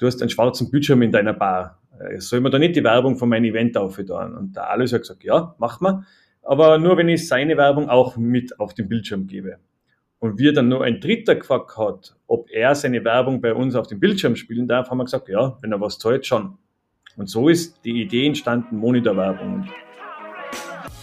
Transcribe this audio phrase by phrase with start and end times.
[0.00, 1.78] du hast einen schwarzen Bildschirm in deiner Bar.
[2.00, 4.34] Äh, soll man da nicht die Werbung von meinem Event aufhören?
[4.34, 6.04] Und der Alois hat gesagt, ja, mach mal.
[6.42, 9.58] Aber nur wenn ich seine Werbung auch mit auf den Bildschirm gebe.
[10.18, 13.86] Und wir dann nur ein Dritter gefragt hat, ob er seine Werbung bei uns auf
[13.86, 16.58] dem Bildschirm spielen darf, haben wir gesagt, ja, wenn er was zahlt, schon.
[17.16, 19.68] Und so ist die Idee entstanden, Monitorwerbung.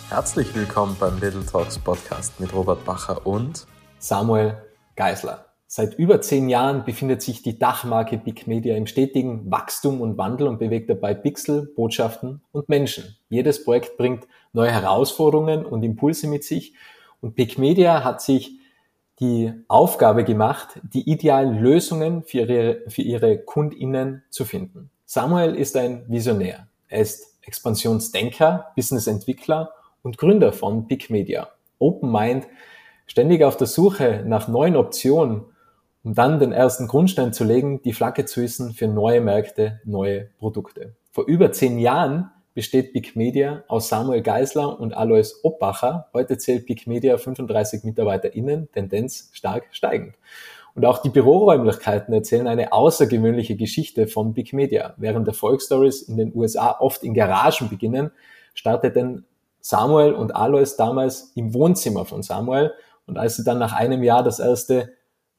[0.09, 3.65] Herzlich willkommen beim Little Talks Podcast mit Robert Bacher und
[3.99, 4.55] Samuel
[4.95, 5.46] Geisler.
[5.69, 10.47] Seit über zehn Jahren befindet sich die Dachmarke Big Media im stetigen Wachstum und Wandel
[10.47, 13.17] und bewegt dabei Pixel, Botschaften und Menschen.
[13.27, 16.73] Jedes Projekt bringt neue Herausforderungen und Impulse mit sich
[17.19, 18.59] und Big Media hat sich
[19.19, 24.89] die Aufgabe gemacht, die idealen Lösungen für ihre, für ihre KundInnen zu finden.
[25.05, 26.67] Samuel ist ein Visionär.
[26.87, 31.49] Er ist Expansionsdenker, Businessentwickler und Gründer von Big Media.
[31.77, 32.47] Open Mind,
[33.05, 35.43] ständig auf der Suche nach neuen Optionen
[36.03, 40.29] um dann den ersten Grundstein zu legen, die Flagge zu hissen für neue Märkte, neue
[40.37, 40.95] Produkte.
[41.11, 46.07] Vor über zehn Jahren besteht Big Media aus Samuel Geisler und Alois Oppacher.
[46.13, 50.15] Heute zählt Big Media 35 MitarbeiterInnen, Tendenz stark steigend.
[50.73, 54.93] Und auch die Büroräumlichkeiten erzählen eine außergewöhnliche Geschichte von Big Media.
[54.97, 58.11] Während Erfolgsstories in den USA oft in Garagen beginnen,
[58.53, 59.25] starteten
[59.59, 62.73] Samuel und Alois damals im Wohnzimmer von Samuel.
[63.05, 64.93] Und als sie dann nach einem Jahr das erste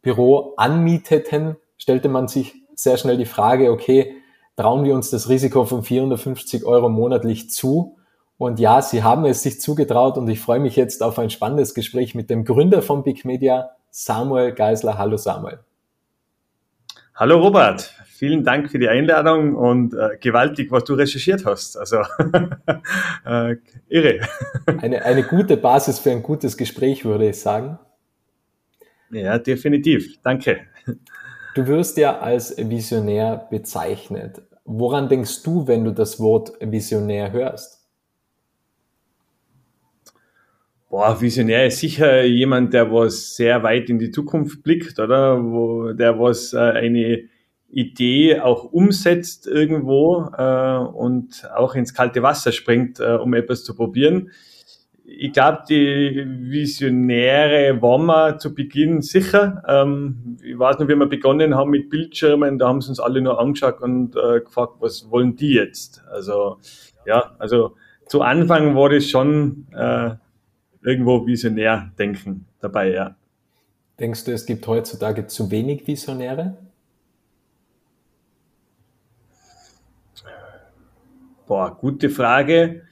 [0.09, 4.17] Büro anmieteten, stellte man sich sehr schnell die Frage, okay,
[4.56, 7.98] trauen wir uns das Risiko von 450 Euro monatlich zu?
[8.39, 11.75] Und ja, sie haben es sich zugetraut und ich freue mich jetzt auf ein spannendes
[11.75, 14.97] Gespräch mit dem Gründer von Big Media, Samuel Geisler.
[14.97, 15.59] Hallo Samuel.
[17.15, 21.77] Hallo Robert, vielen Dank für die Einladung und äh, gewaltig, was du recherchiert hast.
[21.77, 21.98] Also
[23.27, 23.56] äh,
[23.89, 24.20] irre.
[24.81, 27.78] Eine, eine gute Basis für ein gutes Gespräch, würde ich sagen.
[29.11, 30.20] Ja, definitiv.
[30.23, 30.61] Danke.
[31.55, 34.42] Du wirst ja als Visionär bezeichnet.
[34.65, 37.78] Woran denkst du, wenn du das Wort Visionär hörst?
[40.91, 45.43] Boah, Visionär ist sicher jemand, der was sehr weit in die Zukunft blickt, oder?
[45.43, 47.28] Wo, der was äh, eine
[47.71, 53.75] Idee auch umsetzt irgendwo äh, und auch ins kalte Wasser springt, äh, um etwas zu
[53.75, 54.31] probieren
[55.10, 59.62] ich glaube, die Visionäre waren wir zu Beginn sicher.
[59.66, 63.22] Ähm, ich weiß noch, wie wir begonnen haben mit Bildschirmen, da haben sie uns alle
[63.22, 66.04] nur angeschaut und äh, gefragt, was wollen die jetzt?
[66.10, 66.58] Also,
[67.06, 67.74] ja, also
[68.06, 70.10] zu Anfang war das schon äh,
[70.82, 73.16] irgendwo visionär denken dabei, ja.
[73.98, 76.58] Denkst du, es gibt heutzutage zu wenig Visionäre?
[81.46, 82.82] Boah, gute Frage.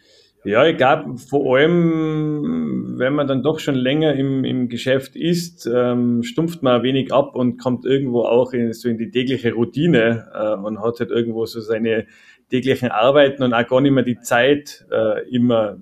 [0.46, 5.66] Ja, ich glaube, vor allem, wenn man dann doch schon länger im, im Geschäft ist,
[5.66, 9.52] ähm, stumpft man ein wenig ab und kommt irgendwo auch in, so in die tägliche
[9.54, 12.06] Routine äh, und hat halt irgendwo so seine
[12.48, 15.78] täglichen Arbeiten und auch gar nicht mehr die Zeit, äh, immer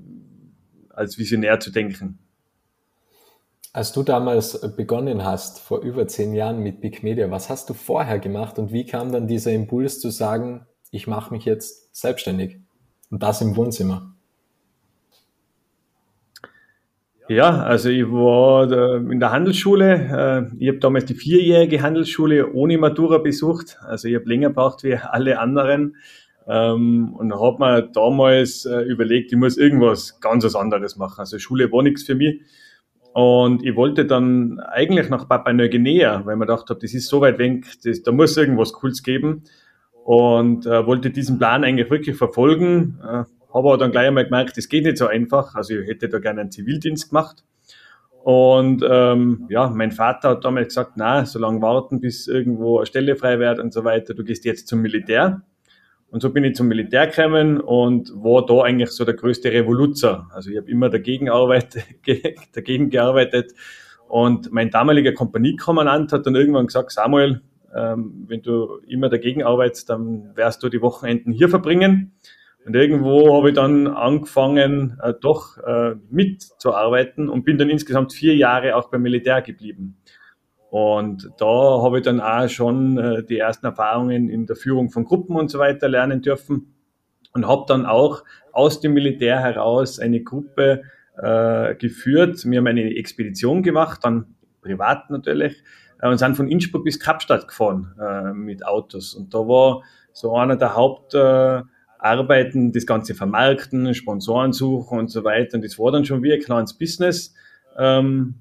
[0.88, 2.18] als Visionär zu denken.
[3.74, 7.74] Als du damals begonnen hast, vor über zehn Jahren mit Big Media, was hast du
[7.74, 12.60] vorher gemacht und wie kam dann dieser Impuls zu sagen, ich mache mich jetzt selbstständig
[13.10, 14.13] und das im Wohnzimmer?
[17.28, 18.70] Ja, also ich war
[19.10, 20.50] in der Handelsschule.
[20.50, 23.78] Äh, ich habe damals die vierjährige Handelsschule ohne Matura besucht.
[23.82, 25.96] Also ich habe länger braucht wie alle anderen
[26.46, 31.20] ähm, und habe mir damals äh, überlegt, ich muss irgendwas ganz was anderes machen.
[31.20, 32.42] Also Schule war nichts für mich.
[33.14, 37.38] Und ich wollte dann eigentlich nach Papua Neuguinea, weil gedacht habe, das ist so weit
[37.38, 39.44] weg, das, da muss irgendwas Cooles geben.
[40.04, 42.98] Und äh, wollte diesen Plan eigentlich wirklich verfolgen.
[43.02, 43.24] Äh,
[43.54, 45.54] habe dann gleich einmal gemerkt, das geht nicht so einfach.
[45.54, 47.44] Also ich hätte da gerne einen Zivildienst gemacht.
[48.24, 52.86] Und ähm, ja, mein Vater hat damals gesagt, na, so lange warten, bis irgendwo eine
[52.86, 54.14] Stelle frei wird und so weiter.
[54.14, 55.42] Du gehst jetzt zum Militär.
[56.10, 60.28] Und so bin ich zum Militär gekommen und war da eigentlich so der größte Revoluzer.
[60.30, 61.26] Also ich habe immer dagegen,
[62.54, 63.52] dagegen gearbeitet.
[64.08, 67.42] Und mein damaliger Kompaniekommandant hat dann irgendwann gesagt, Samuel,
[67.74, 72.12] ähm, wenn du immer dagegen arbeitest, dann wirst du die Wochenenden hier verbringen.
[72.64, 78.34] Und irgendwo habe ich dann angefangen, äh, doch äh, mitzuarbeiten und bin dann insgesamt vier
[78.36, 79.98] Jahre auch beim Militär geblieben.
[80.70, 85.04] Und da habe ich dann auch schon äh, die ersten Erfahrungen in der Führung von
[85.04, 86.74] Gruppen und so weiter lernen dürfen
[87.34, 90.82] und habe dann auch aus dem Militär heraus eine Gruppe
[91.18, 92.44] äh, geführt.
[92.46, 95.62] Wir haben eine Expedition gemacht, dann privat natürlich,
[96.00, 99.14] äh, und sind von Innsbruck bis Kapstadt gefahren äh, mit Autos.
[99.14, 99.82] Und da war
[100.12, 101.12] so einer der Haupt...
[101.12, 101.62] Äh,
[102.04, 105.56] arbeiten, das Ganze vermarkten, Sponsoren suchen und so weiter.
[105.56, 107.34] Und das war dann schon wie ein kleines Business.
[107.78, 108.34] Ähm,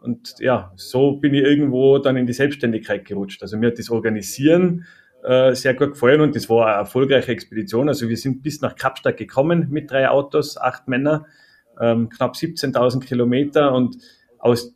[0.00, 3.42] und ja, so bin ich irgendwo dann in die Selbstständigkeit gerutscht.
[3.42, 4.86] Also mir hat das Organisieren
[5.24, 7.88] äh, sehr gut gefallen und das war eine erfolgreiche Expedition.
[7.88, 11.26] Also wir sind bis nach Kapstadt gekommen mit drei Autos, acht Männer,
[11.80, 13.96] ähm, knapp 17.000 Kilometer und
[14.38, 14.74] aus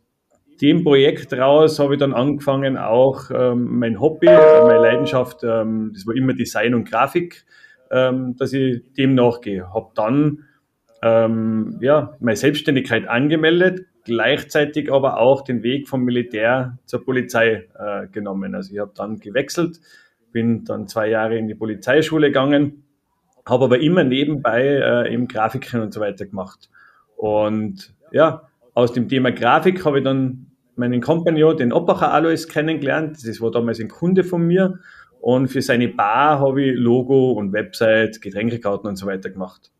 [0.61, 6.05] dem Projekt raus habe ich dann angefangen, auch ähm, mein Hobby, meine Leidenschaft, ähm, das
[6.05, 7.45] war immer Design und Grafik,
[7.91, 9.73] ähm, dass ich dem nachgehe.
[9.73, 10.45] Habe dann
[11.01, 18.07] ähm, ja, meine Selbstständigkeit angemeldet, gleichzeitig aber auch den Weg vom Militär zur Polizei äh,
[18.07, 18.55] genommen.
[18.55, 19.79] Also ich habe dann gewechselt,
[20.31, 22.83] bin dann zwei Jahre in die Polizeischule gegangen,
[23.45, 26.69] habe aber immer nebenbei äh, eben Grafiken und so weiter gemacht.
[27.15, 28.43] Und ja,
[28.73, 33.17] aus dem Thema Grafik habe ich dann meinen Kompagnon, den Oppacher Alois, kennengelernt.
[33.25, 34.79] Das war damals ein Kunde von mir.
[35.25, 39.71] Und für seine Bar habe ich Logo und Website, Getränkekarten und so weiter gemacht.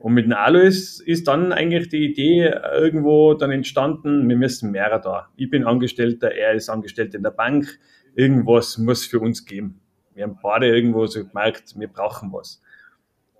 [0.00, 4.98] Und mit dem Alois ist dann eigentlich die Idee irgendwo dann entstanden, wir müssen mehr
[4.98, 5.28] da.
[5.36, 7.78] Ich bin Angestellter, er ist Angestellter in der Bank.
[8.16, 9.78] Irgendwas muss für uns geben.
[10.12, 12.60] Wir haben beide irgendwo so gemerkt, wir brauchen was.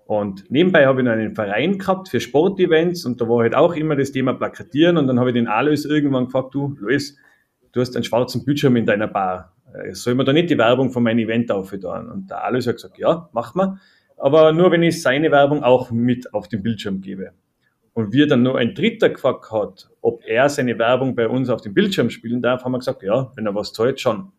[0.05, 3.75] Und nebenbei habe ich noch einen Verein gehabt für Sportevents und da war halt auch
[3.75, 7.17] immer das Thema Plakatieren und dann habe ich den Alois irgendwann gefragt, du, Luis,
[7.73, 9.53] du hast einen schwarzen Bildschirm in deiner Bar.
[9.73, 12.09] Äh, soll man da nicht die Werbung von meinem Event aufhören?
[12.09, 13.79] Und der Alois hat gesagt, ja, mach mal
[14.21, 17.31] aber nur wenn ich seine Werbung auch mit auf den Bildschirm gebe.
[17.93, 21.61] Und wir dann nur ein Dritter gefragt hat, ob er seine Werbung bei uns auf
[21.61, 24.31] dem Bildschirm spielen darf, haben wir gesagt, ja, wenn er was zahlt, schon.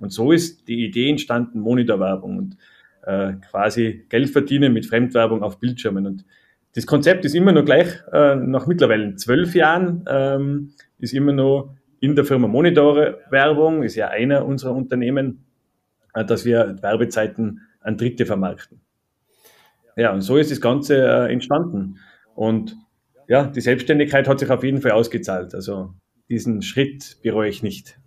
[0.00, 2.56] Und so ist die Idee entstanden, Monitorwerbung und
[3.04, 6.06] äh, quasi Geld verdienen mit Fremdwerbung auf Bildschirmen.
[6.06, 6.24] Und
[6.74, 11.74] das Konzept ist immer noch gleich, äh, nach mittlerweile zwölf Jahren, ähm, ist immer noch
[12.00, 15.44] in der Firma Monitore Werbung, ist ja einer unserer Unternehmen,
[16.14, 18.80] äh, dass wir Werbezeiten an Dritte vermarkten.
[19.96, 21.98] Ja, und so ist das Ganze äh, entstanden.
[22.34, 22.76] Und
[23.28, 25.54] ja, die Selbstständigkeit hat sich auf jeden Fall ausgezahlt.
[25.54, 25.94] Also
[26.28, 27.98] diesen Schritt bereue ich nicht.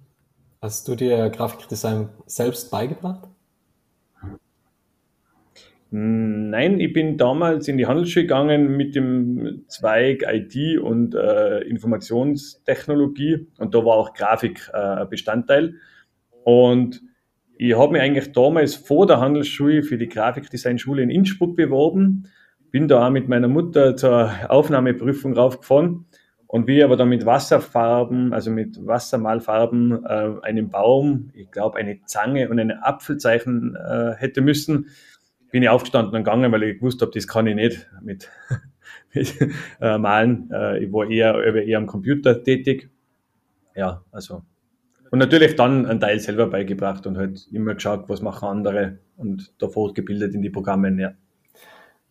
[0.61, 3.29] Hast du dir Grafikdesign selbst beigebracht?
[5.95, 13.45] Nein, ich bin damals in die Handelsschule gegangen mit dem Zweig IT und äh, Informationstechnologie
[13.59, 15.75] und da war auch Grafik äh, Bestandteil.
[16.43, 17.03] Und
[17.59, 22.23] ich habe mich eigentlich damals vor der Handelsschule für die Grafikdesignschule in Innsbruck beworben,
[22.71, 26.07] bin da auch mit meiner Mutter zur Aufnahmeprüfung raufgefahren
[26.47, 32.01] und wie aber dann mit Wasserfarben, also mit Wassermalfarben, äh, einen Baum, ich glaube eine
[32.07, 34.87] Zange und ein Apfelzeichen äh, hätte müssen,
[35.53, 38.27] bin ich aufgestanden und gegangen, weil ich gewusst habe, das kann ich nicht mit,
[39.13, 39.39] mit
[39.79, 40.49] äh, malen.
[40.51, 42.89] Äh, ich war eher, eher am Computer tätig.
[43.75, 44.41] Ja, also
[45.11, 49.53] und natürlich dann einen Teil selber beigebracht und halt immer geschaut, was machen andere und
[49.61, 51.13] da fortgebildet in die Programme, ja.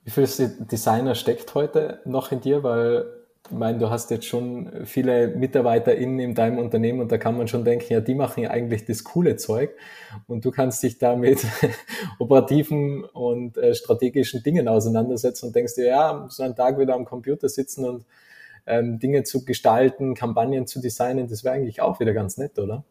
[0.05, 0.29] Wie viel
[0.71, 2.63] Designer steckt heute noch in dir?
[2.63, 3.05] Weil
[3.53, 7.65] meine, du hast jetzt schon viele MitarbeiterInnen in deinem Unternehmen und da kann man schon
[7.65, 9.77] denken, ja, die machen ja eigentlich das coole Zeug
[10.27, 11.47] und du kannst dich da mit
[12.19, 17.05] operativen und äh, strategischen Dingen auseinandersetzen und denkst dir, ja, so einen Tag wieder am
[17.05, 18.05] Computer sitzen und
[18.67, 22.85] ähm, Dinge zu gestalten, Kampagnen zu designen, das wäre eigentlich auch wieder ganz nett, oder?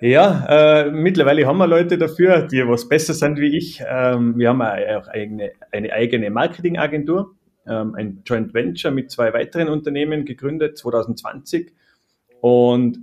[0.00, 3.82] Ja, äh, mittlerweile haben wir Leute dafür, die was besser sind wie ich.
[3.88, 7.34] Ähm, wir haben auch eine, eine eigene Marketingagentur,
[7.66, 11.72] ähm, ein Joint Venture mit zwei weiteren Unternehmen gegründet 2020.
[12.40, 12.98] Und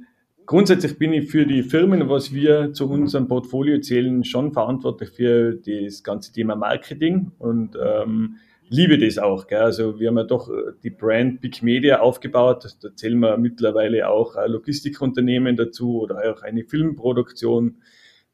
[0.46, 5.56] grundsätzlich bin ich für die Firmen, was wir zu unserem Portfolio zählen, schon verantwortlich für
[5.56, 8.38] das ganze Thema Marketing und ähm,
[8.72, 9.48] liebe das auch.
[9.48, 9.60] Gell?
[9.60, 12.66] Also wir haben ja doch äh, die Brand Big Media aufgebaut.
[12.82, 17.78] Da zählen wir mittlerweile auch Logistikunternehmen dazu oder auch eine Filmproduktion.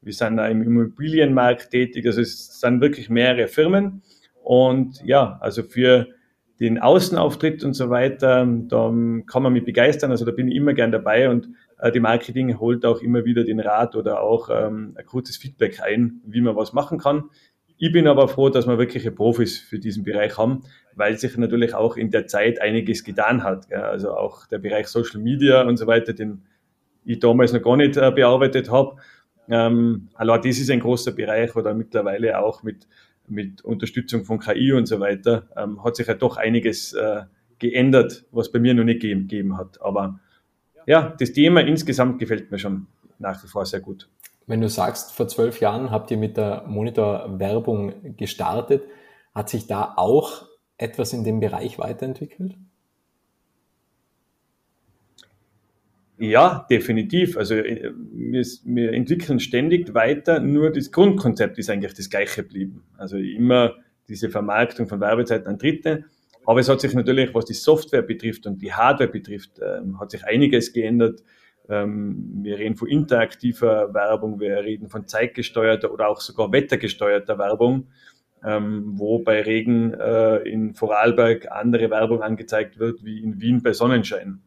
[0.00, 2.06] Wir sind auch im Immobilienmarkt tätig.
[2.06, 4.02] Also es sind wirklich mehrere Firmen.
[4.42, 6.06] Und ja, also für
[6.60, 8.92] den Außenauftritt und so weiter, da
[9.26, 10.10] kann man mich begeistern.
[10.10, 11.48] Also da bin ich immer gern dabei und
[11.78, 15.80] äh, die Marketing holt auch immer wieder den Rat oder auch ähm, ein kurzes Feedback
[15.80, 17.30] ein, wie man was machen kann.
[17.80, 20.62] Ich bin aber froh, dass wir wirkliche Profis für diesen Bereich haben,
[20.96, 23.72] weil sich natürlich auch in der Zeit einiges getan hat.
[23.72, 26.42] Also auch der Bereich Social Media und so weiter, den
[27.04, 28.96] ich damals noch gar nicht äh, bearbeitet habe.
[29.48, 32.88] Ähm, allein das ist ein großer Bereich oder mittlerweile auch mit,
[33.30, 37.22] mit Unterstützung von KI und so weiter, ähm, hat sich ja doch einiges äh,
[37.58, 39.80] geändert, was bei mir noch nicht gegeben hat.
[39.80, 40.20] Aber
[40.86, 42.86] ja, das Thema insgesamt gefällt mir schon
[43.18, 44.08] nach wie vor sehr gut.
[44.46, 48.84] Wenn du sagst, vor zwölf Jahren habt ihr mit der Monitor-Werbung gestartet,
[49.34, 50.46] hat sich da auch
[50.78, 52.56] etwas in dem Bereich weiterentwickelt?
[56.18, 57.36] Ja, definitiv.
[57.36, 62.84] Also äh, wir, wir, entwickeln ständig weiter, nur das Grundkonzept ist eigentlich das gleiche geblieben.
[62.96, 63.76] Also immer
[64.08, 66.04] diese Vermarktung von Werbezeiten an Dritte.
[66.44, 70.10] Aber es hat sich natürlich, was die Software betrifft und die Hardware betrifft, äh, hat
[70.10, 71.22] sich einiges geändert
[71.70, 77.88] Ähm, wir reden von interaktiver Werbung, wir reden von zeitgesteuerter oder auch sogar wettergesteuerter Werbung,
[78.42, 83.74] ähm, wo bei Regen äh, in Vorarlberg andere Werbung angezeigt wird wie in Wien bei
[83.74, 84.40] Sonnenschein.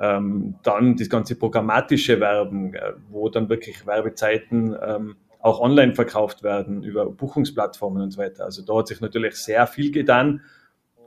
[0.00, 6.42] Ähm, dann das ganze programmatische Werben, äh, wo dann wirklich Werbezeiten ähm, auch online verkauft
[6.42, 8.44] werden über Buchungsplattformen und so weiter.
[8.44, 10.42] Also da hat sich natürlich sehr viel getan.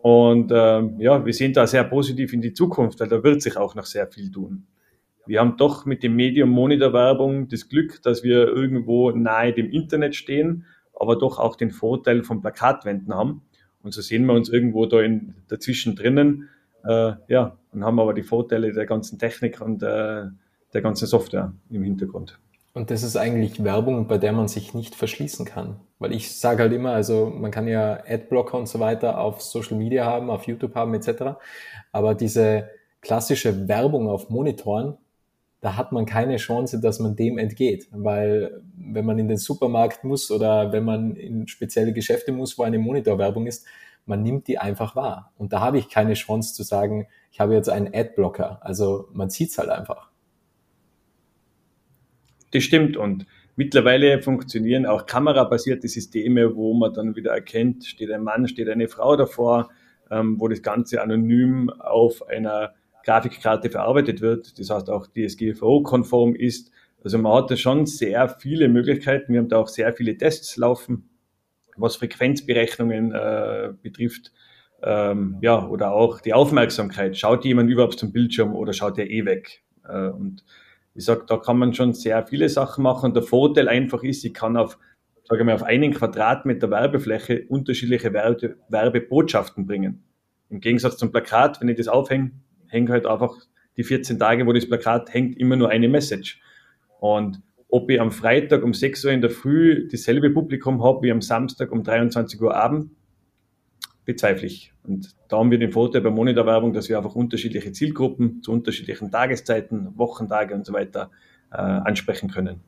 [0.02, 3.58] Und ähm, ja, wir sind da sehr positiv in die Zukunft, weil da wird sich
[3.58, 4.66] auch noch sehr viel tun.
[5.28, 9.70] Wir haben doch mit dem Medium Monitor Werbung das Glück, dass wir irgendwo nahe dem
[9.70, 10.66] Internet stehen,
[11.00, 13.44] aber doch auch den Vorteil von Plakatwänden haben.
[13.84, 16.50] Und so sehen wir uns irgendwo da in, dazwischen drinnen.
[16.86, 20.26] Äh, ja, und haben aber die Vorteile der ganzen Technik und äh,
[20.74, 22.40] der ganzen Software im Hintergrund.
[22.74, 25.82] Und das ist eigentlich Werbung, bei der man sich nicht verschließen kann.
[26.00, 29.78] Weil ich sage halt immer, also man kann ja Adblocker und so weiter auf Social
[29.78, 31.38] Media haben, auf YouTube haben etc.
[31.92, 32.70] Aber diese
[33.02, 34.98] klassische Werbung auf Monitoren,
[35.60, 37.88] da hat man keine Chance, dass man dem entgeht.
[37.92, 42.64] Weil wenn man in den Supermarkt muss oder wenn man in spezielle Geschäfte muss, wo
[42.64, 43.66] eine Monitorwerbung ist,
[44.06, 45.32] man nimmt die einfach wahr.
[45.38, 48.60] Und da habe ich keine Chance zu sagen, ich habe jetzt einen Adblocker.
[48.62, 50.10] Also man sieht es halt einfach.
[52.52, 58.24] Das stimmt und mittlerweile funktionieren auch kamerabasierte Systeme, wo man dann wieder erkennt, steht ein
[58.24, 59.70] Mann, steht eine Frau davor,
[60.10, 66.72] ähm, wo das Ganze anonym auf einer Grafikkarte verarbeitet wird, das heißt auch DSGVO-konform ist.
[67.04, 69.34] Also man hat da schon sehr viele Möglichkeiten.
[69.34, 71.10] Wir haben da auch sehr viele Tests laufen,
[71.82, 74.32] was Frequenzberechnungen äh, betrifft.
[74.84, 77.18] Ähm, ja, oder auch die Aufmerksamkeit.
[77.18, 79.64] Schaut jemand überhaupt zum Bildschirm oder schaut er eh weg?
[79.88, 80.44] Äh, und
[80.94, 83.14] ich sage, da kann man schon sehr viele Sachen machen.
[83.14, 84.78] Der Vorteil einfach ist, ich kann auf,
[85.24, 90.04] sage mal, auf einen Quadratmeter Werbefläche unterschiedliche Werbe, Werbebotschaften bringen.
[90.50, 92.32] Im Gegensatz zum Plakat, wenn ich das aufhänge,
[92.68, 93.36] hängt halt einfach
[93.78, 96.42] die 14 Tage, wo das Plakat hängt, immer nur eine Message.
[97.00, 101.12] Und ob ich am Freitag um 6 Uhr in der Früh dasselbe Publikum habe wie
[101.12, 102.92] am Samstag um 23 Uhr Abend,
[104.06, 104.74] bezweifle ich.
[104.84, 109.10] Und da haben wir den Vorteil bei Monitorwerbung, dass wir einfach unterschiedliche Zielgruppen zu unterschiedlichen
[109.10, 111.12] Tageszeiten, Wochentage und so weiter
[111.52, 112.62] äh, ansprechen können.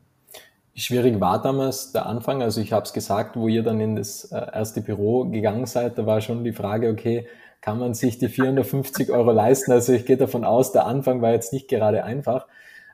[0.74, 2.42] Wie schwierig war damals der Anfang?
[2.42, 5.98] Also ich habe es gesagt, wo ihr dann in das äh, erste Büro gegangen seid,
[5.98, 7.28] da war schon die Frage, okay,
[7.60, 9.72] kann man sich die 450 Euro leisten?
[9.72, 12.48] Also ich gehe davon aus, der Anfang war jetzt nicht gerade einfach.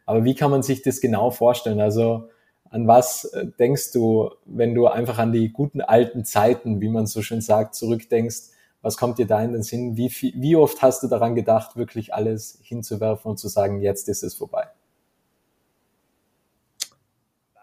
[0.10, 1.80] Aber wie kann man sich das genau vorstellen?
[1.80, 2.30] Also
[2.72, 7.06] an was äh, denkst du, wenn du einfach an die guten alten Zeiten, wie man
[7.06, 8.50] so schön sagt, zurückdenkst?
[8.82, 9.98] Was kommt dir da in den Sinn?
[9.98, 14.24] Wie, wie oft hast du daran gedacht, wirklich alles hinzuwerfen und zu sagen, jetzt ist
[14.24, 14.64] es vorbei?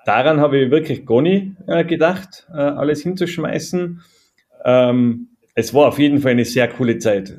[0.04, 4.04] Daran habe ich wirklich gar nicht äh, gedacht, äh, alles hinzuschmeißen.
[4.64, 7.30] Ähm, es war auf jeden Fall eine sehr coole Zeit.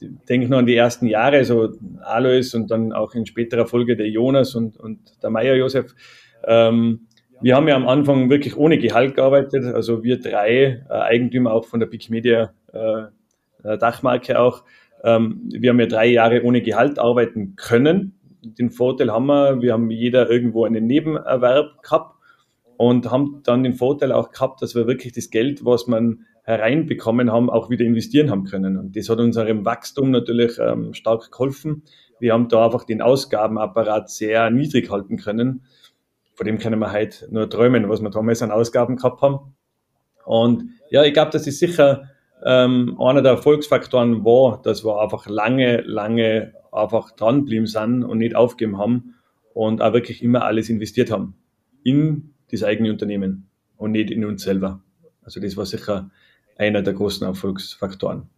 [0.00, 3.96] Ich denke nur an die ersten Jahre, so Alois und dann auch in späterer Folge
[3.96, 5.94] der Jonas und, und der Meier Josef.
[6.44, 7.06] Ähm,
[7.40, 11.66] wir haben ja am Anfang wirklich ohne Gehalt gearbeitet, also wir drei äh, Eigentümer auch
[11.66, 14.64] von der Big Media äh, Dachmarke auch.
[15.04, 18.18] Ähm, wir haben ja drei Jahre ohne Gehalt arbeiten können.
[18.42, 22.16] Den Vorteil haben wir, wir haben jeder irgendwo einen Nebenerwerb gehabt
[22.76, 27.32] und haben dann den Vorteil auch gehabt, dass wir wirklich das Geld, was man hereinbekommen
[27.32, 28.78] haben, auch wieder investieren haben können.
[28.78, 31.82] Und das hat unserem Wachstum natürlich ähm, stark geholfen.
[32.20, 35.62] Wir haben da einfach den Ausgabenapparat sehr niedrig halten können
[36.34, 39.54] von dem können wir heute nur träumen, was wir damals an Ausgaben gehabt haben.
[40.24, 42.10] Und ja, ich glaube, das ist sicher
[42.44, 48.34] ähm, einer der Erfolgsfaktoren war, dass wir einfach lange, lange einfach dranbleiben sind und nicht
[48.34, 49.14] aufgeben haben
[49.52, 51.36] und auch wirklich immer alles investiert haben
[51.84, 54.80] in das eigene Unternehmen und nicht in uns selber.
[55.22, 56.10] Also das war sicher
[56.56, 58.28] einer der großen Erfolgsfaktoren.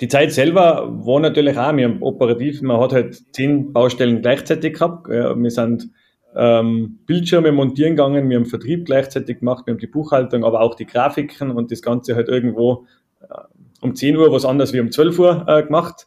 [0.00, 4.74] Die Zeit selber war natürlich auch, wir haben operativ, man hat halt zehn Baustellen gleichzeitig
[4.74, 5.08] gehabt.
[5.08, 5.88] Wir sind
[6.34, 10.74] ähm, Bildschirme montieren gegangen, wir haben Vertrieb gleichzeitig gemacht, wir haben die Buchhaltung, aber auch
[10.74, 12.86] die Grafiken und das Ganze halt irgendwo
[13.22, 13.34] äh,
[13.80, 16.06] um 10 Uhr was anderes wie um 12 Uhr äh, gemacht.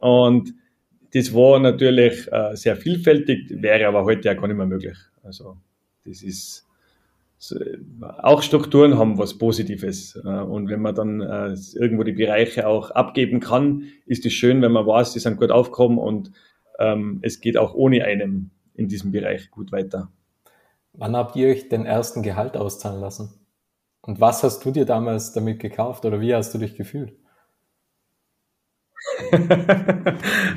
[0.00, 0.54] Und
[1.12, 4.96] das war natürlich äh, sehr vielfältig, wäre aber heute ja gar nicht mehr möglich.
[5.22, 5.58] Also
[6.06, 6.66] das ist
[8.18, 10.16] auch Strukturen haben was Positives.
[10.16, 14.62] Äh, und wenn man dann äh, irgendwo die Bereiche auch abgeben kann, ist es schön,
[14.62, 16.32] wenn man weiß, die sind gut aufgekommen und
[16.78, 20.10] ähm, es geht auch ohne einem in diesem Bereich gut weiter.
[20.92, 23.30] Wann habt ihr euch den ersten Gehalt auszahlen lassen?
[24.02, 27.12] Und was hast du dir damals damit gekauft oder wie hast du dich gefühlt?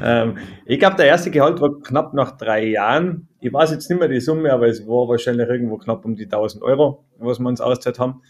[0.03, 3.27] ähm, ich glaube, der erste Gehalt war knapp nach drei Jahren.
[3.39, 6.25] Ich weiß jetzt nicht mehr die Summe, aber es war wahrscheinlich irgendwo knapp um die
[6.25, 8.21] 1000 Euro, was wir uns auszahlt haben.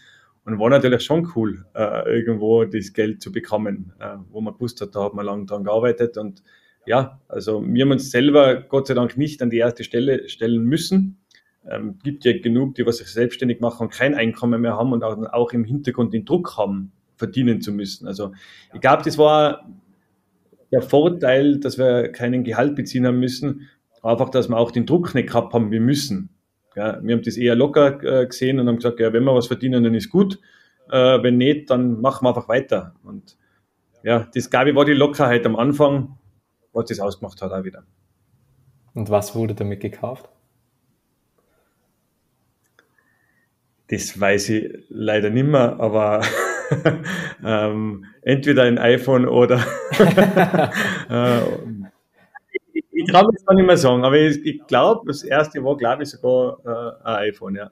[0.44, 4.80] Und war natürlich schon cool, äh, irgendwo das Geld zu bekommen, äh, wo man gewusst
[4.80, 6.42] hat, da hat man lange dran gearbeitet und
[6.86, 10.64] ja, also wir haben uns selber Gott sei Dank nicht an die erste Stelle stellen
[10.64, 11.18] müssen.
[11.66, 15.02] Ähm, gibt ja genug, die was sich selbstständig machen und kein Einkommen mehr haben und
[15.02, 18.06] auch, auch im Hintergrund den Druck haben, verdienen zu müssen.
[18.06, 18.32] Also
[18.74, 19.66] ich glaube, das war
[20.74, 23.68] der Vorteil, dass wir keinen Gehalt beziehen haben müssen,
[24.02, 26.30] einfach, dass wir auch den Druck nicht gehabt haben, wir müssen.
[26.74, 29.46] Ja, wir haben das eher locker äh, gesehen und haben gesagt, ja, wenn wir was
[29.46, 30.40] verdienen, dann ist gut.
[30.90, 32.96] Äh, wenn nicht, dann machen wir einfach weiter.
[33.04, 33.38] Und
[34.02, 36.18] ja, das glaube ich war die Lockerheit am Anfang,
[36.72, 37.84] was das ausgemacht hat auch wieder.
[38.94, 40.28] Und was wurde damit gekauft?
[43.88, 46.22] Das weiß ich leider nicht mehr, aber
[47.44, 49.56] ähm, entweder ein iPhone oder
[51.10, 51.40] äh,
[52.72, 55.76] ich, ich traue mich zwar nicht mehr sagen, aber ich, ich glaube, das erste war,
[55.76, 57.70] glaube ich, sogar äh, ein iPhone, ja.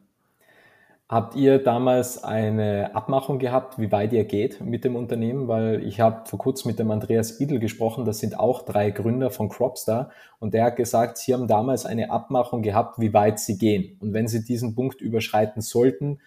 [1.13, 5.47] Habt ihr damals eine Abmachung gehabt, wie weit ihr geht mit dem Unternehmen?
[5.47, 9.31] Weil ich habe vor kurzem mit dem Andreas Idel gesprochen, das sind auch drei Gründer
[9.31, 13.59] von Cropstar und der hat gesagt, sie haben damals eine Abmachung gehabt, wie weit sie
[13.59, 13.99] gehen.
[14.01, 16.19] Und wenn sie diesen Punkt überschreiten sollten,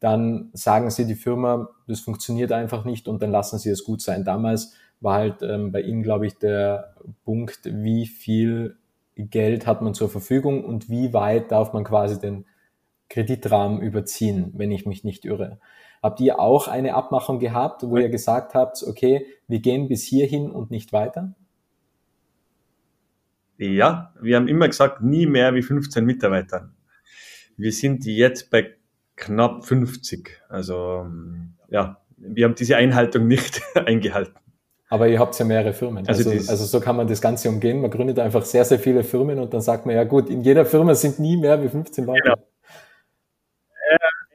[0.00, 4.00] dann sagen sie die Firma, das funktioniert einfach nicht und dann lassen sie es gut
[4.00, 4.24] sein.
[4.24, 8.76] Damals war halt ähm, bei ihnen, glaube ich, der Punkt, wie viel
[9.16, 12.46] Geld hat man zur Verfügung und wie weit darf man quasi den
[13.10, 15.58] Kreditrahmen überziehen, wenn ich mich nicht irre.
[16.02, 20.50] Habt ihr auch eine Abmachung gehabt, wo ihr gesagt habt, okay, wir gehen bis hierhin
[20.50, 21.34] und nicht weiter?
[23.58, 26.70] Ja, wir haben immer gesagt, nie mehr wie 15 Mitarbeiter.
[27.58, 28.74] Wir sind jetzt bei
[29.20, 30.42] knapp 50.
[30.48, 31.06] Also
[31.68, 34.34] ja, wir haben diese Einhaltung nicht eingehalten.
[34.88, 36.08] Aber ihr habt ja mehrere Firmen.
[36.08, 37.80] Also, also, also, so kann man das Ganze umgehen.
[37.80, 40.66] Man gründet einfach sehr, sehr viele Firmen und dann sagt man, ja gut, in jeder
[40.66, 42.20] Firma sind nie mehr wie 15 Leute.
[42.24, 42.36] Genau.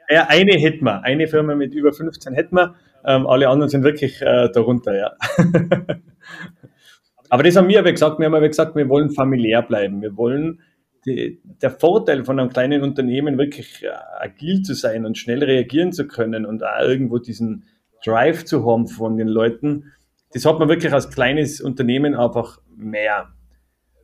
[0.09, 1.03] Ja, eine hätten wir.
[1.03, 2.75] Eine Firma mit über 15 hätten wir.
[3.03, 5.13] Ähm, alle anderen sind wirklich äh, darunter, ja.
[7.29, 8.19] aber das haben wir aber gesagt.
[8.19, 10.01] Wir haben aber gesagt, wir wollen familiär bleiben.
[10.01, 10.61] Wir wollen
[11.05, 15.91] die, der Vorteil von einem kleinen Unternehmen wirklich äh, agil zu sein und schnell reagieren
[15.93, 17.65] zu können und auch irgendwo diesen
[18.03, 19.91] Drive zu haben von den Leuten.
[20.33, 23.29] Das hat man wirklich als kleines Unternehmen einfach mehr.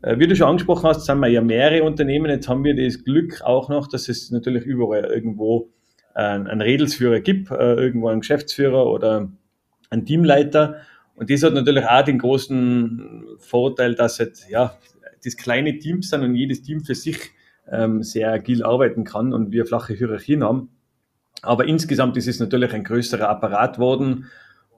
[0.02, 2.30] Äh, wie du schon angesprochen hast, sind wir ja mehrere Unternehmen.
[2.30, 5.70] Jetzt haben wir das Glück auch noch, dass es natürlich überall irgendwo
[6.14, 9.32] einen Redelsführer gibt, äh, irgendwo einen Geschäftsführer oder
[9.90, 10.82] einen Teamleiter.
[11.16, 14.78] Und das hat natürlich auch den großen Vorteil, dass halt, ja,
[15.24, 17.32] das kleine Teams sind und jedes Team für sich
[17.70, 20.70] ähm, sehr agil arbeiten kann und wir flache Hierarchien haben.
[21.42, 24.26] Aber insgesamt ist es natürlich ein größerer Apparat worden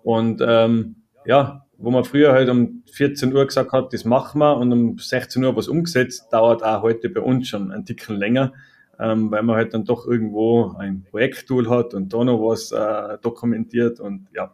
[0.03, 4.55] und ähm, ja, wo man früher halt um 14 Uhr gesagt hat, das machen wir
[4.57, 8.53] und um 16 Uhr was umgesetzt, dauert auch heute bei uns schon ein Ticken länger,
[8.99, 13.17] ähm, weil man halt dann doch irgendwo ein Projekttool hat und da noch was äh,
[13.21, 14.53] dokumentiert und ja,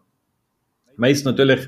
[0.96, 1.68] meist natürlich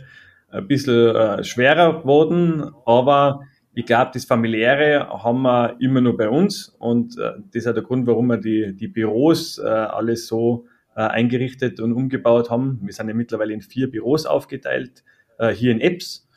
[0.49, 3.41] ein bisschen äh, schwerer geworden, aber
[3.73, 7.73] ich glaube, das Familiäre haben wir immer nur bei uns und äh, das ist auch
[7.73, 12.79] der Grund, warum wir die, die Büros äh, alles so äh, eingerichtet und umgebaut haben.
[12.83, 15.03] Wir sind ja mittlerweile in vier Büros aufgeteilt,
[15.37, 16.27] äh, hier in Apps.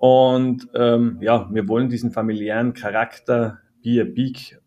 [0.00, 4.60] Und ähm, ja, wir wollen diesen familiären Charakter Be Peak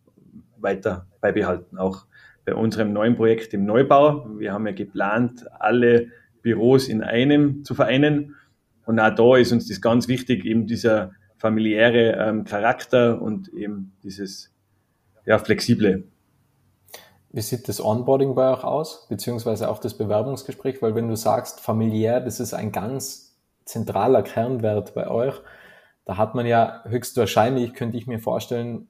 [0.58, 2.06] weiter beibehalten, auch
[2.45, 4.30] bei unserem neuen Projekt im Neubau.
[4.38, 6.08] Wir haben ja geplant, alle
[6.41, 8.36] Büros in einem zu vereinen.
[8.86, 13.93] Und auch da ist uns das ganz wichtig, eben dieser familiäre ähm, Charakter und eben
[14.04, 14.54] dieses
[15.26, 16.04] ja, flexible.
[17.32, 20.82] Wie sieht das Onboarding bei euch aus, beziehungsweise auch das Bewerbungsgespräch?
[20.82, 25.41] Weil wenn du sagst, familiär, das ist ein ganz zentraler Kernwert bei euch,
[26.06, 28.88] da hat man ja höchstwahrscheinlich, könnte ich mir vorstellen,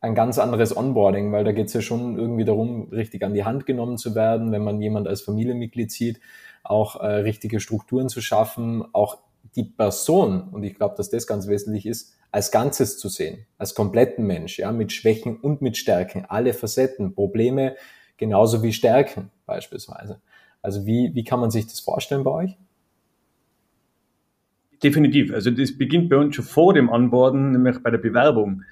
[0.00, 3.44] ein ganz anderes Onboarding, weil da geht es ja schon irgendwie darum, richtig an die
[3.44, 6.20] Hand genommen zu werden, wenn man jemand als Familienmitglied sieht,
[6.64, 9.18] auch äh, richtige Strukturen zu schaffen, auch
[9.56, 13.74] die Person, und ich glaube, dass das ganz wesentlich ist, als Ganzes zu sehen, als
[13.74, 17.76] kompletten Mensch, ja, mit Schwächen und mit Stärken, alle Facetten, Probleme
[18.16, 20.20] genauso wie Stärken beispielsweise.
[20.62, 22.56] Also wie, wie kann man sich das vorstellen bei euch?
[24.82, 25.32] Definitiv.
[25.34, 28.62] Also das beginnt bei uns schon vor dem Anborden, nämlich bei der Bewerbung.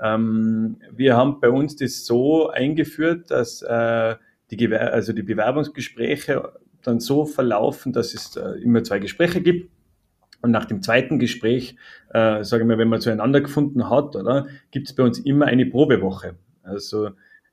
[0.00, 4.16] Ähm, wir haben bei uns das so eingeführt, dass äh,
[4.50, 9.70] die, Gewer also die Bewerbungsgespräche dann so verlaufen, dass es äh, immer zwei Gespräche gibt
[10.42, 11.76] und nach dem zweiten Gespräch,
[12.10, 15.46] äh, sage ich mal, wenn man zueinander gefunden hat, oder, gibt es bei uns immer
[15.46, 16.36] eine Probewoche.
[16.62, 17.10] Also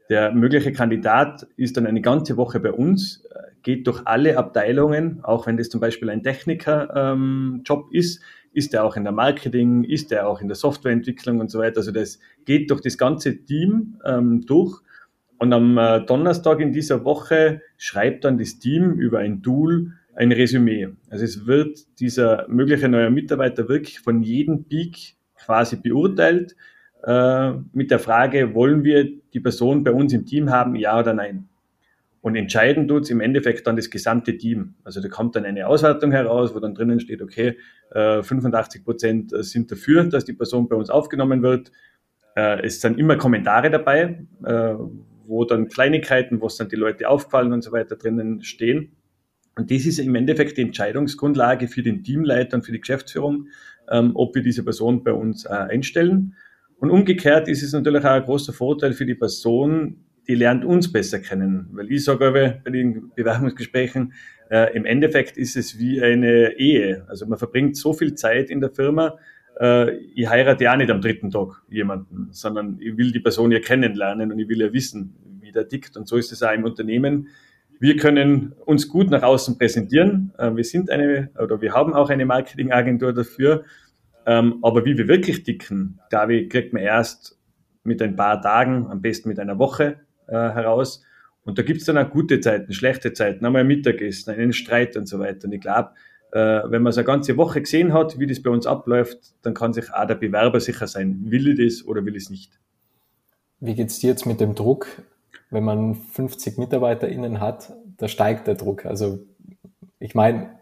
[0.10, 5.20] der mögliche Kandidat ist dann eine ganze Woche bei uns, äh, geht durch alle Abteilungen,
[5.24, 8.22] auch wenn das zum Beispiel ein Techniker-Job ähm, ist,
[8.54, 11.78] ist er auch in der Marketing, ist er auch in der Softwareentwicklung und so weiter.
[11.78, 14.82] Also das geht durch das ganze Team ähm, durch.
[15.38, 20.32] Und am äh, Donnerstag in dieser Woche schreibt dann das Team über ein Tool ein
[20.32, 20.90] Resümee.
[21.10, 26.56] Also es wird dieser mögliche neue Mitarbeiter wirklich von jedem Peak quasi beurteilt
[27.04, 31.14] äh, mit der Frage, wollen wir die Person bei uns im Team haben, ja oder
[31.14, 31.48] nein?
[32.22, 34.74] Und entscheiden tut es im Endeffekt dann das gesamte Team.
[34.84, 37.56] Also da kommt dann eine Auswertung heraus, wo dann drinnen steht, okay,
[37.92, 41.72] äh, 85 Prozent sind dafür, dass die Person bei uns aufgenommen wird.
[42.36, 44.74] Äh, es sind immer Kommentare dabei, äh,
[45.28, 48.97] wo dann Kleinigkeiten, wo es dann die Leute auffallen und so weiter drinnen stehen.
[49.58, 53.48] Und das ist im Endeffekt die Entscheidungsgrundlage für den Teamleiter und für die Geschäftsführung,
[53.90, 56.36] ähm, ob wir diese Person bei uns äh, einstellen.
[56.80, 60.92] Und umgekehrt ist es natürlich auch ein großer Vorteil für die Person, die lernt uns
[60.92, 61.70] besser kennen.
[61.72, 64.14] Weil ich sage bei den Bewerbungsgesprächen,
[64.52, 67.06] äh, im Endeffekt ist es wie eine Ehe.
[67.08, 69.18] Also man verbringt so viel Zeit in der Firma,
[69.60, 73.60] äh, ich heirate ja nicht am dritten Tag jemanden, sondern ich will die Person ja
[73.60, 75.98] kennenlernen und ich will ja wissen, wie der tickt.
[75.98, 77.30] Und so ist es auch im Unternehmen.
[77.80, 80.34] Wir können uns gut nach außen präsentieren.
[80.38, 83.64] Äh, wir sind eine, oder wir haben auch eine Marketingagentur dafür.
[84.26, 85.44] Ähm, aber wie wir wirklich
[86.10, 87.40] glaube ich, kriegt man erst
[87.84, 91.04] mit ein paar Tagen, am besten mit einer Woche äh, heraus.
[91.46, 94.98] Und da gibt es dann auch gute Zeiten, schlechte Zeiten, einmal ein Mittagessen, einen Streit
[94.98, 95.46] und so weiter.
[95.46, 95.92] Und ich glaube,
[96.34, 99.54] äh, wenn man es eine ganze Woche gesehen hat, wie das bei uns abläuft, dann
[99.54, 102.60] kann sich auch der Bewerber sicher sein, will ich das oder will ich es nicht.
[103.62, 104.88] Wie geht es dir jetzt mit dem Druck,
[105.50, 108.86] wenn man 50 MitarbeiterInnen hat, da steigt der Druck.
[108.86, 109.20] Also
[110.00, 110.60] ich meine,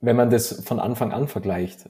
[0.00, 1.88] wenn man das von Anfang an vergleicht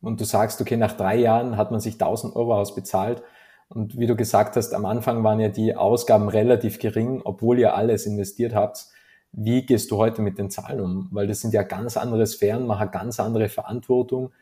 [0.00, 3.22] und du sagst, okay, nach drei Jahren hat man sich 1000 Euro ausbezahlt
[3.68, 7.74] und wie du gesagt hast, am Anfang waren ja die Ausgaben relativ gering, obwohl ihr
[7.74, 8.86] alles investiert habt.
[9.32, 11.08] Wie gehst du heute mit den Zahlen um?
[11.12, 14.32] Weil das sind ja ganz andere Sphären, man hat ganz andere Verantwortung.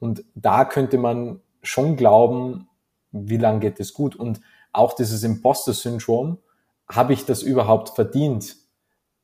[0.00, 2.68] Und da könnte man schon glauben,
[3.12, 4.16] wie lange geht es gut?
[4.16, 4.40] Und
[4.72, 6.38] auch dieses Imposter-Syndrom,
[6.94, 8.56] habe ich das überhaupt verdient,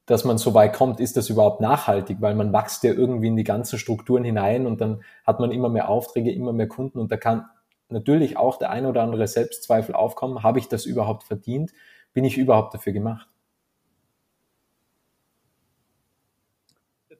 [0.06, 1.00] dass man so weit kommt?
[1.00, 2.18] Ist das überhaupt nachhaltig?
[2.20, 5.68] Weil man wächst ja irgendwie in die ganzen Strukturen hinein und dann hat man immer
[5.68, 7.46] mehr Aufträge, immer mehr Kunden und da kann
[7.88, 10.42] natürlich auch der ein oder andere Selbstzweifel aufkommen.
[10.42, 11.72] Habe ich das überhaupt verdient?
[12.12, 13.28] Bin ich überhaupt dafür gemacht?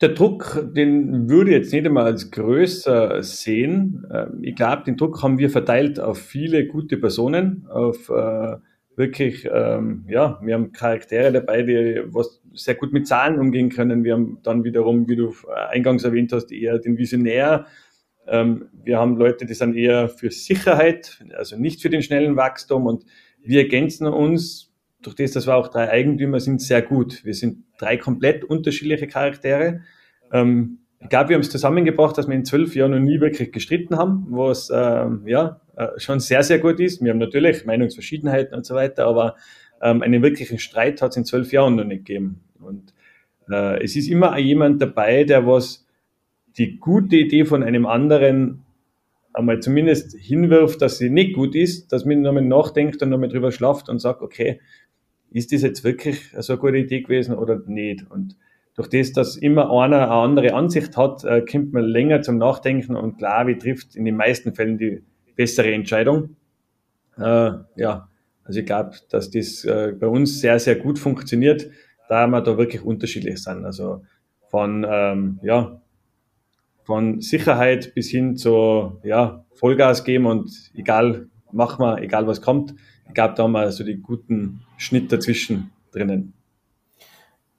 [0.01, 4.07] der Druck, den würde ich jetzt nicht einmal als größer sehen.
[4.13, 8.57] Ähm, ich glaube, den Druck haben wir verteilt auf viele gute Personen, auf äh,
[8.99, 14.05] wirklich, ähm, ja, wir haben Charaktere dabei, die was sehr gut mit Zahlen umgehen können.
[14.05, 15.33] Wir haben dann wiederum, wie du
[15.71, 17.67] eingangs erwähnt hast, eher den Visionär.
[18.27, 22.87] Ähm, wir haben Leute, die sind eher für Sicherheit, also nicht für den schnellen Wachstum
[22.87, 23.05] und
[23.43, 27.25] wir ergänzen uns durch das, dass wir auch drei Eigentümer sind, sehr gut.
[27.25, 29.83] Wir sind drei komplett unterschiedliche Charaktere.
[30.33, 33.53] Ähm, ich glaube, wir haben es zusammengebracht, dass wir in zwölf Jahren noch nie wirklich
[33.53, 37.03] gestritten haben, was ähm, ja äh, schon sehr, sehr gut ist.
[37.03, 39.37] Wir haben natürlich Meinungsverschiedenheiten und so weiter, aber
[39.81, 42.41] ähm, einen wirklichen Streit hat es in zwölf Jahren noch nicht gegeben.
[42.61, 42.93] Und
[43.49, 45.87] äh, es ist immer jemand dabei, der was
[46.57, 48.65] die gute Idee von einem anderen
[49.33, 53.53] einmal zumindest hinwirft, dass sie nicht gut ist, dass man nochmal nachdenkt und nochmal drüber
[53.53, 54.61] schlaft und sagt, okay,
[55.31, 58.11] ist das jetzt wirklich so eine gute Idee gewesen oder nicht?
[58.11, 58.37] Und
[58.79, 62.95] durch das, dass immer einer eine andere Ansicht hat, äh, kommt man länger zum Nachdenken
[62.95, 65.03] und klar, wie trifft in den meisten Fällen die
[65.35, 66.37] bessere Entscheidung.
[67.17, 68.09] Äh, ja,
[68.45, 71.69] also ich glaube, dass das äh, bei uns sehr, sehr gut funktioniert,
[72.09, 73.65] da wir da wirklich unterschiedlich sind.
[73.65, 74.05] Also
[74.47, 75.83] von, ähm, ja,
[76.85, 82.77] von Sicherheit bis hin zu ja, Vollgas geben und egal, machen wir, egal was kommt.
[83.09, 86.38] Ich glaube, da haben wir so die guten Schnitt dazwischen drinnen.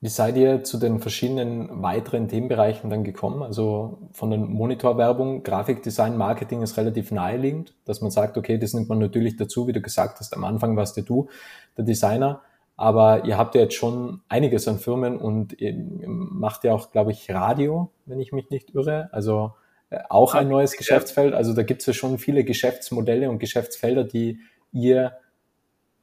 [0.01, 3.43] Wie seid ihr zu den verschiedenen weiteren Themenbereichen dann gekommen?
[3.43, 8.87] Also von der Monitorwerbung, Grafikdesign, Marketing ist relativ naheliegend, dass man sagt, okay, das nimmt
[8.87, 11.27] man natürlich dazu, wie du gesagt hast, am Anfang warst ja du
[11.75, 12.41] der Designer,
[12.77, 17.11] aber ihr habt ja jetzt schon einiges an Firmen und ihr macht ja auch, glaube
[17.11, 19.09] ich, Radio, wenn ich mich nicht irre.
[19.11, 19.51] Also
[19.89, 21.33] äh, auch ein neues Geschäftsfeld.
[21.33, 24.39] Also da gibt es ja schon viele Geschäftsmodelle und Geschäftsfelder, die
[24.71, 25.11] ihr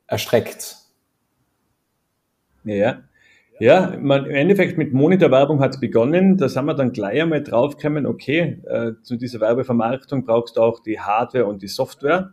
[0.06, 0.76] erstreckt.
[2.64, 2.98] Ja,
[3.58, 6.36] ja, man, im Endeffekt mit Monitorwerbung hat es begonnen.
[6.36, 10.80] Da sind wir dann gleich einmal draufgekommen, okay, äh, zu dieser Werbevermarktung brauchst du auch
[10.80, 12.32] die Hardware und die Software.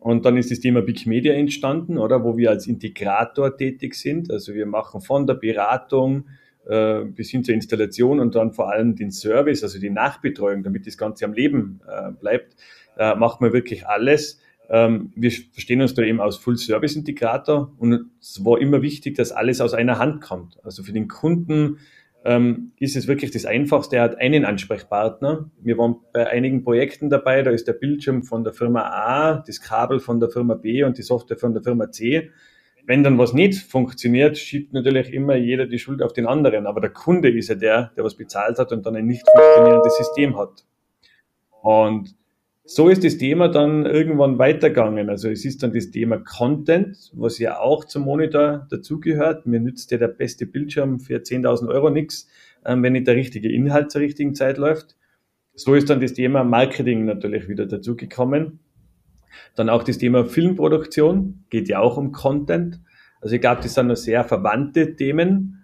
[0.00, 4.30] Und dann ist das Thema Big Media entstanden, oder, wo wir als Integrator tätig sind.
[4.30, 6.24] Also wir machen von der Beratung
[6.66, 10.86] äh, bis hin zur Installation und dann vor allem den Service, also die Nachbetreuung, damit
[10.86, 12.56] das Ganze am Leben äh, bleibt,
[12.96, 14.40] äh, machen wir wirklich alles.
[14.72, 19.60] Ähm, wir verstehen uns da eben als Full-Service-Integrator und es war immer wichtig, dass alles
[19.60, 20.64] aus einer Hand kommt.
[20.64, 21.78] Also für den Kunden
[22.24, 23.96] ähm, ist es wirklich das Einfachste.
[23.96, 25.50] Er hat einen Ansprechpartner.
[25.60, 29.60] Wir waren bei einigen Projekten dabei, da ist der Bildschirm von der Firma A, das
[29.60, 32.30] Kabel von der Firma B und die Software von der Firma C.
[32.86, 36.66] wenn dann was nicht funktioniert, schiebt natürlich immer jeder die Schuld auf den anderen.
[36.66, 39.96] Aber der Kunde ist ja der, der was bezahlt hat und dann ein nicht funktionierendes
[39.96, 40.64] System hat.
[41.62, 42.19] Und
[42.72, 45.10] so ist das Thema dann irgendwann weitergegangen.
[45.10, 49.44] Also es ist dann das Thema Content, was ja auch zum Monitor dazugehört.
[49.44, 52.28] Mir nützt ja der beste Bildschirm für 10.000 Euro nichts,
[52.64, 54.94] ähm, wenn nicht der richtige Inhalt zur richtigen Zeit läuft.
[55.56, 58.60] So ist dann das Thema Marketing natürlich wieder dazugekommen.
[59.56, 62.78] Dann auch das Thema Filmproduktion, geht ja auch um Content.
[63.20, 65.59] Also ich glaube, das sind noch sehr verwandte Themen.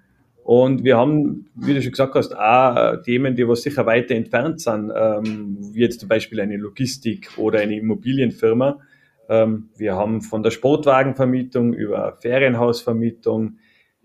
[0.46, 4.60] Und wir haben, wie du schon gesagt hast, auch Themen, die was sicher weiter entfernt
[4.60, 8.78] sind, ähm, wie jetzt zum Beispiel eine Logistik oder eine Immobilienfirma.
[9.28, 13.56] Ähm, wir haben von der Sportwagenvermietung über Ferienhausvermietung.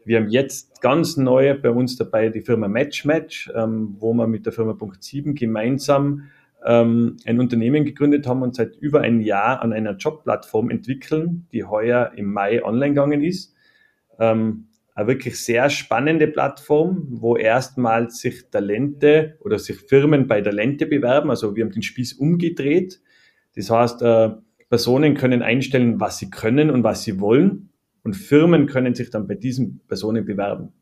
[0.04, 4.26] Wir haben jetzt ganz neu bei uns dabei die Firma Match Match, ähm, wo wir
[4.26, 6.24] mit der Firma Punkt 7 gemeinsam
[6.66, 11.66] ähm, ein Unternehmen gegründet haben und seit über ein Jahr an einer Jobplattform entwickeln, die
[11.66, 13.54] heuer im Mai online gegangen ist.
[14.18, 20.86] Ähm, eine wirklich sehr spannende Plattform, wo erstmals sich Talente oder sich Firmen bei Talente
[20.86, 21.30] bewerben.
[21.30, 23.02] Also wir haben den Spieß umgedreht.
[23.56, 24.32] Das heißt, äh,
[24.70, 27.70] Personen können einstellen, was sie können und was sie wollen.
[28.04, 30.74] Und Firmen können sich dann bei diesen Personen bewerben.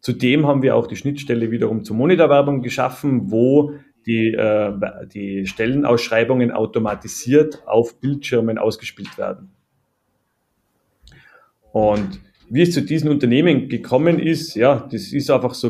[0.00, 3.74] Zudem haben wir auch die Schnittstelle wiederum zur Monitorwerbung geschaffen, wo
[4.06, 4.72] die, äh,
[5.12, 9.50] die Stellenausschreibungen automatisiert auf Bildschirmen ausgespielt werden.
[11.72, 15.68] Und wie es zu diesen Unternehmen gekommen ist, ja, das ist einfach so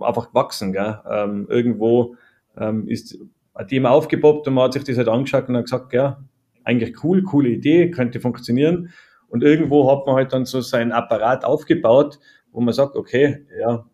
[0.00, 0.72] einfach gewachsen.
[0.72, 0.98] Gell?
[1.10, 2.16] Ähm, irgendwo
[2.56, 3.18] ähm, ist
[3.54, 6.22] ein Thema aufgepoppt und man hat sich das halt angeschaut und hat gesagt, ja,
[6.64, 8.90] eigentlich cool, coole Idee, könnte funktionieren.
[9.28, 12.18] Und irgendwo hat man halt dann so seinen Apparat aufgebaut,
[12.52, 13.86] wo man sagt, okay, ja,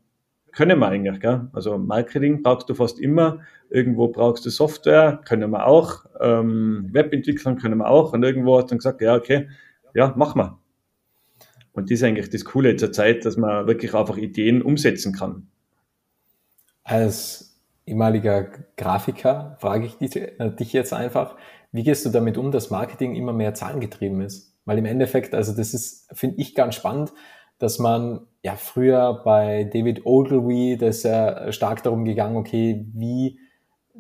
[0.53, 1.21] können wir eigentlich.
[1.21, 1.49] Gell?
[1.53, 3.41] Also Marketing brauchst du fast immer.
[3.71, 6.07] Irgendwo brauchst du Software, können wir auch.
[6.21, 8.13] Ähm, Webentwicklung können wir auch.
[8.13, 9.49] Und irgendwo hat dann gesagt, ja, okay,
[9.95, 10.59] ja, mach mal.
[11.79, 15.47] Und das ist eigentlich das Coole zur Zeit, dass man wirklich einfach Ideen umsetzen kann.
[16.83, 21.37] Als ehemaliger Grafiker frage ich dich, äh, dich jetzt einfach,
[21.71, 24.57] wie gehst du damit um, dass Marketing immer mehr zahlengetrieben ist?
[24.65, 27.13] Weil im Endeffekt, also das ist, finde ich ganz spannend,
[27.59, 33.39] dass man ja früher bei David Ogilvy, da ist ja stark darum gegangen, okay, wie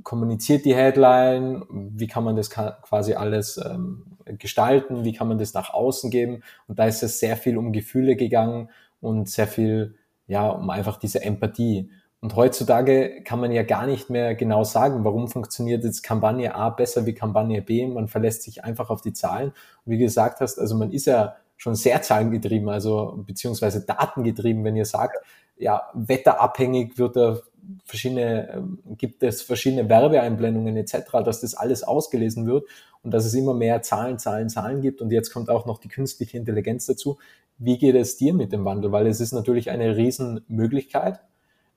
[0.02, 5.54] kommuniziert die Headline, wie kann man das quasi alles ähm, gestalten, wie kann man das
[5.54, 6.42] nach außen geben.
[6.66, 10.98] Und da ist es sehr viel um Gefühle gegangen und sehr viel, ja, um einfach
[10.98, 11.90] diese Empathie.
[12.20, 16.68] Und heutzutage kann man ja gar nicht mehr genau sagen, warum funktioniert jetzt Kampagne A
[16.70, 17.86] besser wie Kampagne B.
[17.86, 19.50] Man verlässt sich einfach auf die Zahlen.
[19.84, 24.76] Und wie gesagt hast, also man ist ja schon sehr zahlengetrieben, also beziehungsweise datengetrieben, wenn
[24.76, 25.16] ihr sagt,
[25.56, 27.38] ja, wetterabhängig wird da
[27.84, 32.64] verschiedene, ähm, gibt es verschiedene Werbeeinblendungen etc., dass das alles ausgelesen wird
[33.02, 35.88] und dass es immer mehr Zahlen, Zahlen, Zahlen gibt und jetzt kommt auch noch die
[35.88, 37.18] künstliche Intelligenz dazu.
[37.58, 38.92] Wie geht es dir mit dem Wandel?
[38.92, 41.20] Weil es ist natürlich eine Riesenmöglichkeit,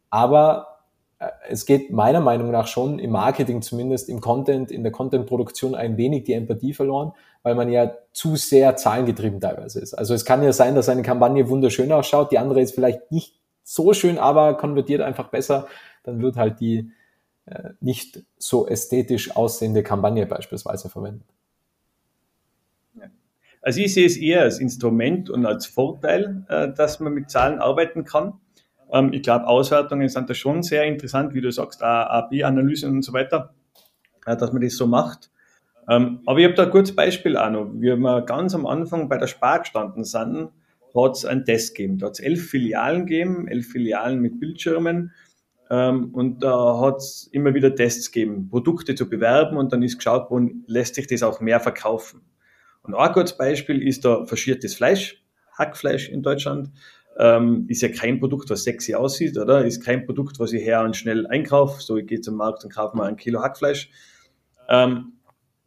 [0.10, 0.80] aber
[1.20, 5.76] äh, es geht meiner Meinung nach schon im Marketing, zumindest im Content, in der Contentproduktion
[5.76, 7.14] ein wenig die Empathie verloren,
[7.44, 9.94] weil man ja zu sehr zahlengetrieben teilweise ist.
[9.94, 13.41] Also es kann ja sein, dass eine Kampagne wunderschön ausschaut, die andere ist vielleicht nicht
[13.74, 15.68] so schön, aber konvertiert einfach besser.
[16.04, 16.92] Dann wird halt die
[17.46, 21.28] äh, nicht so ästhetisch aussehende Kampagne beispielsweise verwendet.
[23.62, 27.60] Also ich sehe es eher als Instrument und als Vorteil, äh, dass man mit Zahlen
[27.60, 28.34] arbeiten kann.
[28.92, 33.14] Ähm, ich glaube, Auswertungen sind da schon sehr interessant, wie du sagst, A-B-Analysen und so
[33.14, 33.54] weiter,
[34.26, 35.30] äh, dass man das so macht.
[35.88, 37.68] Ähm, aber ich habe da ein gutes Beispiel auch noch.
[37.74, 40.50] Wie wir ganz am Anfang bei der Spar gestanden sind,
[40.96, 41.98] hat es einen Test gegeben.
[41.98, 45.12] Da hat es elf Filialen gegeben, elf Filialen mit Bildschirmen.
[45.70, 49.98] Ähm, und da hat es immer wieder Tests gegeben, Produkte zu bewerben und dann ist
[49.98, 52.22] geschaut worden, lässt sich das auch mehr verkaufen.
[52.84, 55.24] Und ein gutes Beispiel ist da verschiertes Fleisch,
[55.58, 56.72] Hackfleisch in Deutschland.
[57.18, 59.66] Ähm, ist ja kein Produkt, was sexy aussieht, oder?
[59.66, 61.82] Ist kein Produkt, was ich her und schnell einkaufe.
[61.82, 63.90] So, ich gehe zum Markt und kaufe mal ein Kilo Hackfleisch.
[64.70, 65.14] Ähm,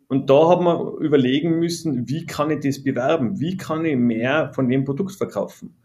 [0.09, 3.41] und da haben wir überlegen müssen, wie kann ich das bewerben?
[3.41, 5.77] Wie kann ich mehr von dem Produkt verkaufen?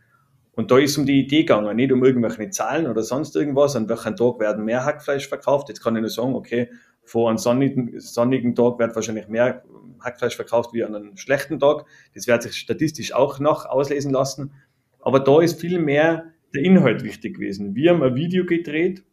[0.53, 3.87] Und da ist um die Idee gegangen, nicht um irgendwelche Zahlen oder sonst irgendwas, an
[3.87, 5.69] welchem Tag werden mehr Hackfleisch verkauft.
[5.69, 6.69] Jetzt kann ich nur sagen, okay,
[7.03, 9.63] vor einem sonnigen, sonnigen Tag wird wahrscheinlich mehr
[10.01, 11.85] Hackfleisch verkauft wie an einem schlechten Tag.
[12.13, 14.51] Das wird sich statistisch auch noch auslesen lassen.
[14.99, 17.73] Aber da ist viel mehr der Inhalt wichtig gewesen.
[17.73, 19.03] Wir haben ein Video gedreht,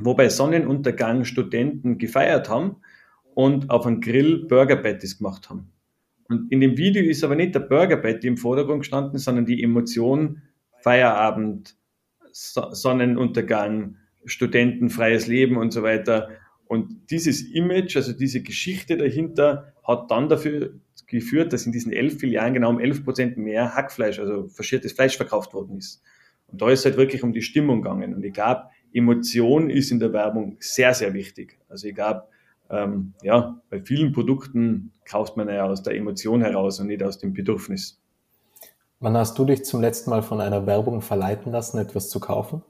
[0.00, 2.76] wo bei Sonnenuntergang Studenten gefeiert haben
[3.34, 5.72] und auf einem Grill Burger Patties gemacht haben.
[6.28, 9.62] Und in dem Video ist aber nicht der Burger Patty im Vordergrund gestanden, sondern die
[9.62, 10.42] Emotion
[10.80, 11.76] Feierabend,
[12.32, 16.30] Sonnenuntergang, Studentenfreies Leben und so weiter.
[16.66, 20.74] Und dieses Image, also diese Geschichte dahinter, hat dann dafür
[21.06, 25.16] geführt, dass in diesen elf Filialen genau um elf Prozent mehr Hackfleisch, also verschiertes Fleisch
[25.16, 26.02] verkauft worden ist.
[26.46, 28.14] Und da ist halt wirklich um die Stimmung gegangen.
[28.14, 28.64] Und ich glaube,
[28.94, 31.58] Emotion ist in der Werbung sehr, sehr wichtig.
[31.68, 32.24] Also ich glaube,
[32.72, 37.18] ähm, ja, bei vielen Produkten kauft man ja aus der Emotion heraus und nicht aus
[37.18, 38.00] dem Bedürfnis.
[38.98, 42.62] Wann hast du dich zum letzten Mal von einer Werbung verleiten lassen, etwas zu kaufen?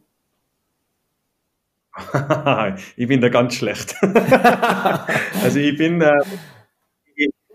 [2.97, 3.95] ich bin da ganz schlecht.
[5.43, 6.23] also ich bin äh,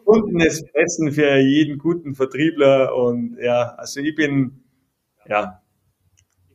[0.07, 4.63] gefundenes Fressen für jeden guten Vertriebler und ja, also ich bin,
[5.27, 5.61] ja,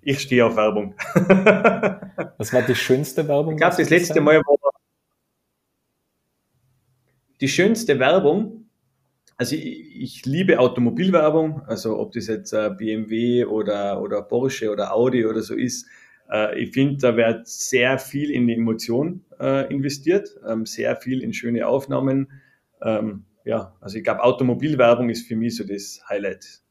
[0.00, 0.94] ich stehe auf Werbung.
[2.38, 3.54] Was war die schönste Werbung?
[3.54, 4.56] Ich glaube, das letzte Mal war
[7.42, 8.70] die schönste Werbung.
[9.36, 14.94] Also ich, ich liebe Automobilwerbung, also ob das jetzt äh, BMW oder, oder Porsche oder
[14.94, 15.86] Audi oder so ist.
[16.30, 21.22] Äh, ich finde, da wird sehr viel in die Emotion äh, investiert, ähm, sehr viel
[21.22, 22.30] in schöne Aufnahmen.
[22.80, 26.62] Ähm, ja, also ich glaube, Automobilwerbung ist für mich so das Highlight.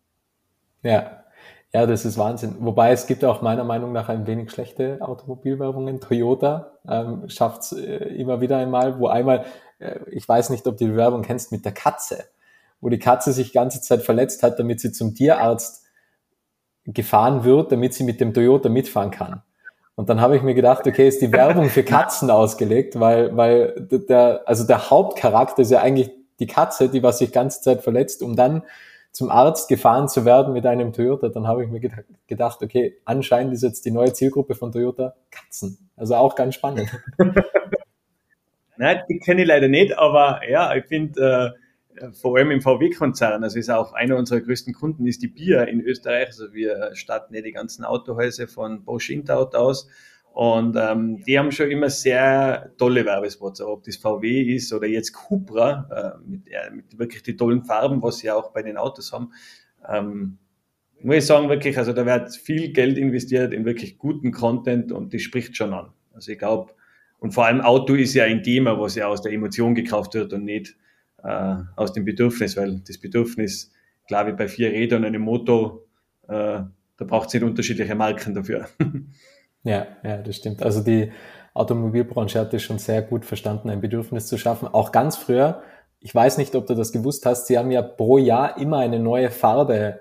[0.84, 1.26] Ja,
[1.74, 2.58] ja, das ist Wahnsinn.
[2.60, 6.02] Wobei es gibt auch meiner Meinung nach ein wenig schlechte Automobilwerbungen.
[6.02, 9.46] Toyota ähm, schafft es äh, immer wieder einmal, wo einmal,
[9.80, 12.26] äh, ich weiß nicht, ob du die Werbung kennst, mit der Katze,
[12.82, 15.86] wo die Katze sich ganze Zeit verletzt hat, damit sie zum Tierarzt
[16.86, 19.42] gefahren wird, damit sie mit dem Toyota mitfahren kann.
[19.96, 23.88] Und dann habe ich mir gedacht, okay, ist die Werbung für Katzen ausgelegt, weil, weil
[24.10, 28.24] der, also der Hauptcharakter ist ja eigentlich die Katze, die was sich ganze Zeit verletzt,
[28.24, 28.64] um dann
[29.12, 31.82] zum Arzt gefahren zu werden mit einem Toyota, dann habe ich mir
[32.28, 35.90] gedacht, okay, anscheinend ist jetzt die neue Zielgruppe von Toyota Katzen.
[35.96, 36.90] Also auch ganz spannend.
[38.78, 41.56] Nein, die kenne ich leider nicht, aber ja, ich finde,
[42.00, 45.68] äh, vor allem im VW-Konzern, also ist auch einer unserer größten Kunden, ist die Bier
[45.68, 46.28] in Österreich.
[46.28, 49.88] Also wir starten ja die ganzen Autohäuser von Bosch Interauto aus
[50.34, 55.12] und ähm, die haben schon immer sehr tolle Werbespots, ob das VW ist oder jetzt
[55.12, 59.12] Cupra äh, mit, äh, mit wirklich die tollen Farben, was sie auch bei den Autos
[59.12, 59.34] haben.
[59.88, 60.38] Ähm,
[61.04, 65.12] muss ich sagen, wirklich, also da wird viel Geld investiert in wirklich guten Content und
[65.12, 65.92] die spricht schon an.
[66.14, 66.72] Also ich glaube,
[67.20, 70.32] und vor allem Auto ist ja ein Thema, was ja aus der Emotion gekauft wird
[70.32, 70.78] und nicht
[71.24, 73.72] äh, aus dem Bedürfnis, weil das Bedürfnis,
[74.08, 75.82] glaube ich, bei vier Rädern und einem Motor,
[76.28, 76.62] äh,
[76.98, 78.70] da braucht es nicht unterschiedliche Marken dafür.
[79.64, 80.64] Ja, ja, das stimmt.
[80.64, 81.12] Also die
[81.54, 84.68] Automobilbranche hat es schon sehr gut verstanden, ein Bedürfnis zu schaffen.
[84.68, 85.62] Auch ganz früher,
[86.00, 89.00] ich weiß nicht, ob du das gewusst hast, sie haben ja pro Jahr immer eine
[89.00, 90.00] neue Farbe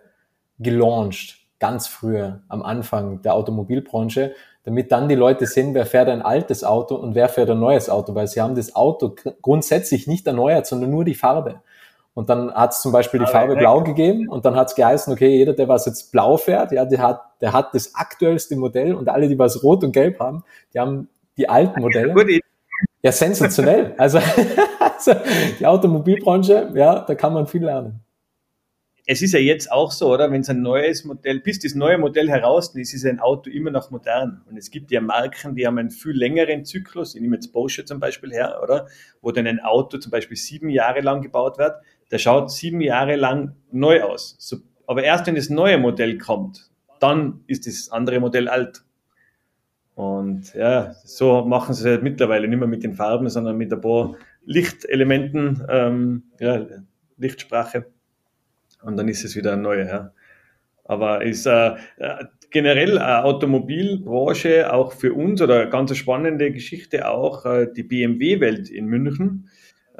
[0.59, 6.23] gelauncht, ganz früher, am Anfang der Automobilbranche, damit dann die Leute sehen, wer fährt ein
[6.23, 10.27] altes Auto und wer fährt ein neues Auto, weil sie haben das Auto grundsätzlich nicht
[10.27, 11.61] erneuert, sondern nur die Farbe.
[12.14, 15.12] Und dann hat es zum Beispiel die Farbe Blau gegeben und dann hat es geheißen,
[15.12, 18.94] okay, jeder, der was jetzt blau fährt, ja, der hat, der hat das aktuellste Modell
[18.94, 22.14] und alle, die was rot und gelb haben, die haben die alten Modelle.
[23.03, 23.94] Ja, sensationell.
[23.98, 24.18] Also,
[24.79, 25.12] also
[25.59, 28.00] die Automobilbranche, ja, da kann man viel lernen.
[29.07, 30.31] Es ist ja jetzt auch so, oder?
[30.31, 33.70] Wenn es ein neues Modell, bis das neue Modell heraus ist, ist ein Auto immer
[33.70, 34.42] noch modern.
[34.48, 37.14] Und es gibt ja Marken, die haben einen viel längeren Zyklus.
[37.14, 38.87] Ich nehme jetzt Porsche zum Beispiel her, oder?
[39.20, 41.74] Wo dann ein Auto zum Beispiel sieben Jahre lang gebaut wird
[42.11, 44.37] der schaut sieben Jahre lang neu aus.
[44.87, 46.69] Aber erst wenn das neue Modell kommt,
[47.01, 48.85] dann ist das andere Modell alt.
[49.95, 53.73] Und ja, so machen sie es halt mittlerweile nicht mehr mit den Farben, sondern mit
[53.73, 56.65] ein paar Lichtelementen, ähm, ja,
[57.19, 57.87] Lichtsprache.
[58.83, 59.87] Und dann ist es wieder ein neuer.
[59.87, 60.13] Ja.
[60.85, 67.47] Aber ist äh, äh generell äh, Automobilbranche auch für uns oder ganz spannende Geschichte auch
[67.47, 69.49] äh, die BMW-Welt in München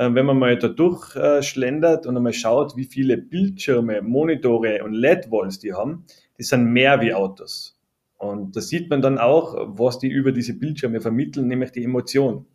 [0.01, 5.59] äh, wenn man mal da durchschlendert und einmal schaut, wie viele Bildschirme, Monitore und LED-Walls
[5.59, 6.07] die haben,
[6.41, 7.79] die sind mehr wie Autos.
[8.17, 12.47] Und da sieht man dann auch, was die über diese Bildschirme vermitteln, nämlich die Emotion.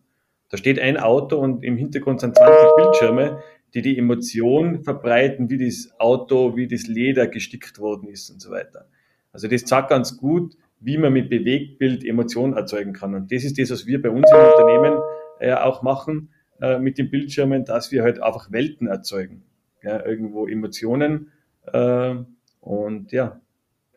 [0.50, 3.44] Da steht ein Auto und im Hintergrund sind 20 Bildschirme,
[3.76, 8.50] die die Emotion verbreiten, wie das Auto, wie das Leder gestickt worden ist und so
[8.50, 8.88] weiter.
[9.32, 13.14] Also das zeigt ganz gut, wie man mit Bewegtbild Emotionen erzeugen kann.
[13.14, 15.00] Und das ist das, was wir bei uns im Unternehmen
[15.40, 16.30] äh, auch machen.
[16.60, 19.44] Äh, mit den Bildschirmen, dass wir halt einfach Welten erzeugen.
[19.84, 21.32] Ja, irgendwo Emotionen.
[21.72, 22.16] Äh,
[22.62, 23.45] und ja, das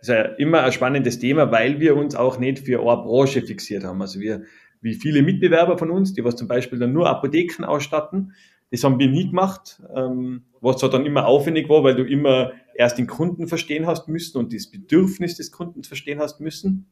[0.00, 3.84] ist ja immer ein spannendes Thema, weil wir uns auch nicht für eine Branche fixiert
[3.84, 4.00] haben.
[4.00, 4.42] Also wir,
[4.80, 8.32] wie viele Mitbewerber von uns, die was zum Beispiel dann nur Apotheken ausstatten,
[8.70, 12.52] das haben wir nie gemacht, ähm, was zwar dann immer aufwendig war, weil du immer
[12.74, 16.86] erst den Kunden verstehen hast müssen und das Bedürfnis des Kunden verstehen hast müssen.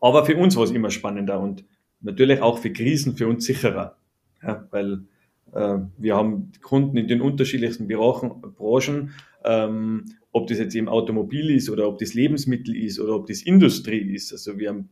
[0.00, 1.64] Aber für uns war es immer spannender und
[2.00, 3.98] natürlich auch für Krisen für uns sicherer.
[4.42, 5.04] Ja, weil
[5.52, 9.12] wir haben Kunden in den unterschiedlichsten Branchen,
[9.44, 13.42] ähm, ob das jetzt im Automobil ist oder ob das Lebensmittel ist oder ob das
[13.42, 14.32] Industrie ist.
[14.32, 14.90] Also wir haben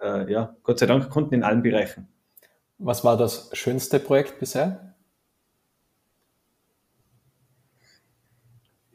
[0.00, 2.08] äh, ja Gott sei Dank Kunden in allen Bereichen.
[2.78, 4.94] Was war das schönste Projekt bisher?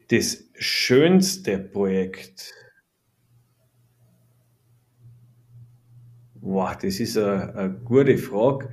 [0.08, 2.52] Das schönste Projekt.
[6.40, 8.70] Wow, das ist eine, eine gute Frage.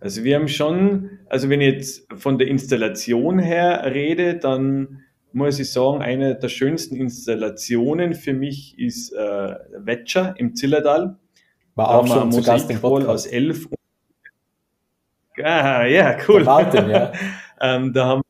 [0.00, 5.60] Also wir haben schon, also wenn ich jetzt von der Installation her rede, dann muss
[5.60, 11.16] ich sagen, eine der schönsten Installationen für mich ist äh, Wetscher im Zillertal.
[11.76, 13.08] War auch schon zu Gast im Podcast.
[13.08, 13.68] aus elf.
[15.42, 16.42] Ah, ja, cool.
[16.42, 17.12] Martin, ja.
[17.60, 18.22] ähm, da haben,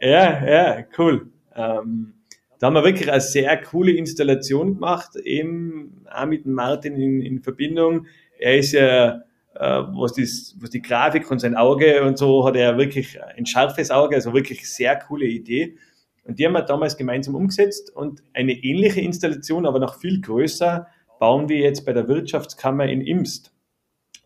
[0.00, 1.32] ja, ja, cool.
[1.56, 2.14] Ähm,
[2.60, 7.42] da haben wir wirklich eine sehr coole Installation gemacht, eben auch mit Martin in, in
[7.42, 8.06] Verbindung.
[8.38, 9.22] Er ist ja,
[9.60, 13.90] was, das, was die Grafik und sein Auge und so, hat er wirklich ein scharfes
[13.90, 15.76] Auge, also wirklich sehr coole Idee.
[16.24, 20.86] Und die haben wir damals gemeinsam umgesetzt und eine ähnliche Installation, aber noch viel größer,
[21.20, 23.52] bauen wir jetzt bei der Wirtschaftskammer in Imst.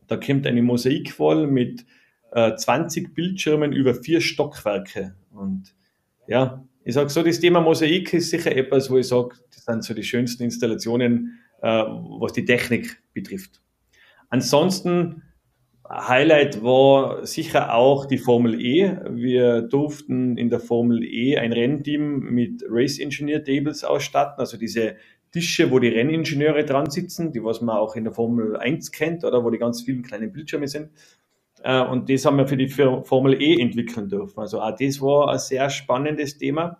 [0.06, 1.84] Da kommt eine Mosaikvoll mit
[2.32, 5.14] äh, 20 Bildschirmen über vier Stockwerke.
[5.32, 5.74] Und
[6.26, 9.84] ja, ich sage so, das Thema Mosaik ist sicher etwas, wo ich sage, das sind
[9.84, 13.60] so die schönsten Installationen, äh, was die Technik betrifft.
[14.28, 15.22] Ansonsten,
[15.88, 18.98] Highlight war sicher auch die Formel E.
[19.10, 24.96] Wir durften in der Formel E ein Rennteam mit Race Engineer Tables ausstatten, also diese
[25.32, 29.24] Tische, wo die Renningenieure dran sitzen, die was man auch in der Formel 1 kennt
[29.24, 30.90] oder wo die ganz vielen kleinen Bildschirme sind.
[31.62, 34.40] Äh, und das haben wir für die Formel E entwickeln dürfen.
[34.40, 36.78] Also auch das war ein sehr spannendes Thema.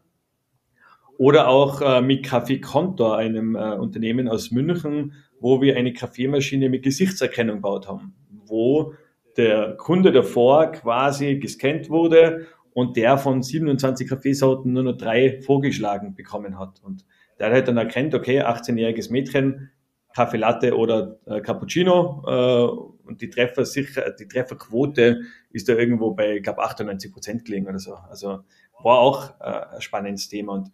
[1.18, 6.68] Oder auch äh, mit Café Contor, einem äh, Unternehmen aus München, wo wir eine Kaffeemaschine
[6.68, 8.14] mit Gesichtserkennung gebaut haben,
[8.47, 8.95] wo
[9.36, 16.14] der Kunde davor quasi gescannt wurde und der von 27 Kaffeesorten nur noch drei vorgeschlagen
[16.14, 16.80] bekommen hat.
[16.82, 17.05] Und
[17.39, 19.70] der hat dann erkannt, okay, 18-jähriges Mädchen,
[20.14, 25.20] Kaffee Latte oder äh, Cappuccino äh, und die Treffer sicher, die Trefferquote
[25.51, 27.95] ist da irgendwo bei, ich glaube, 98 Prozent gelegen oder so.
[27.95, 28.41] Also
[28.82, 30.72] war auch äh, ein spannendes Thema und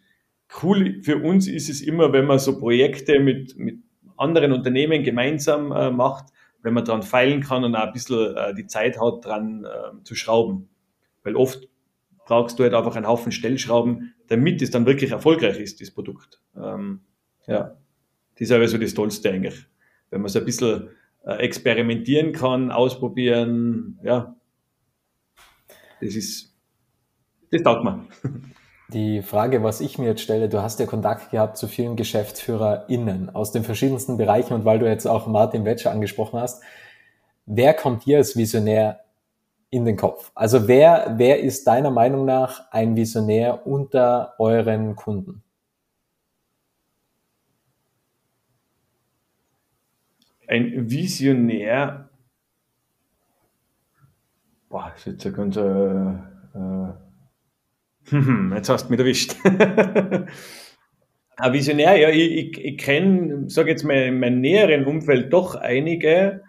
[0.63, 3.79] cool für uns ist es immer, wenn man so Projekte mit, mit
[4.17, 6.27] anderen Unternehmen gemeinsam äh, macht,
[6.63, 10.03] wenn man daran feilen kann und auch ein bisschen äh, die Zeit hat, dran äh,
[10.05, 10.69] zu schrauben.
[11.23, 11.69] Weil oft
[12.27, 16.41] brauchst du halt einfach einen Haufen Stellschrauben, damit es dann wirklich erfolgreich ist, das Produkt.
[16.57, 17.01] Ähm,
[17.47, 17.77] ja.
[18.35, 19.67] Das ist aber so das Tollste eigentlich.
[20.11, 20.89] Wenn man so ein bisschen
[21.25, 24.35] äh, experimentieren kann, ausprobieren, ja.
[26.01, 26.55] Das ist,
[27.51, 28.09] das taugt man.
[28.89, 33.35] Die Frage, was ich mir jetzt stelle, du hast ja Kontakt gehabt zu vielen GeschäftsführerInnen
[33.35, 36.63] aus den verschiedensten Bereichen und weil du jetzt auch Martin Wetscher angesprochen hast,
[37.47, 39.01] wer kommt dir als Visionär
[39.71, 40.31] in den Kopf?
[40.35, 45.45] Also wer, wer ist deiner Meinung nach ein Visionär unter euren Kunden?
[50.49, 52.09] ein Visionär,
[54.69, 57.04] boah, das ist jetzt ein ganz, äh,
[58.13, 59.37] äh, jetzt hast du mich erwischt.
[61.37, 65.55] ein Visionär, ja, ich, ich, ich kenne, sage jetzt mal, in meinem näheren Umfeld doch
[65.55, 66.43] einige,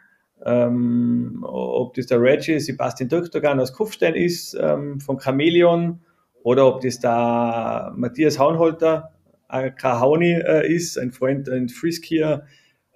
[0.46, 6.00] ähm, ob das der Reggie Sebastian Dürktogan aus Kufstein ist, ähm, von Chameleon,
[6.44, 9.12] oder ob das der Matthias Haunholter,
[9.50, 12.46] äh, Kahauni äh, ist, ein Freund, ein Friskier,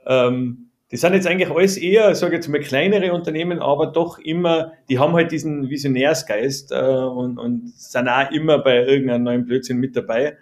[0.05, 4.17] ähm, die sind jetzt eigentlich alles eher, sage ich jetzt mal, kleinere Unternehmen, aber doch
[4.17, 9.45] immer, die haben halt diesen Visionärsgeist äh, und, und sind auch immer bei irgendeinem neuen
[9.45, 10.37] Blödsinn mit dabei.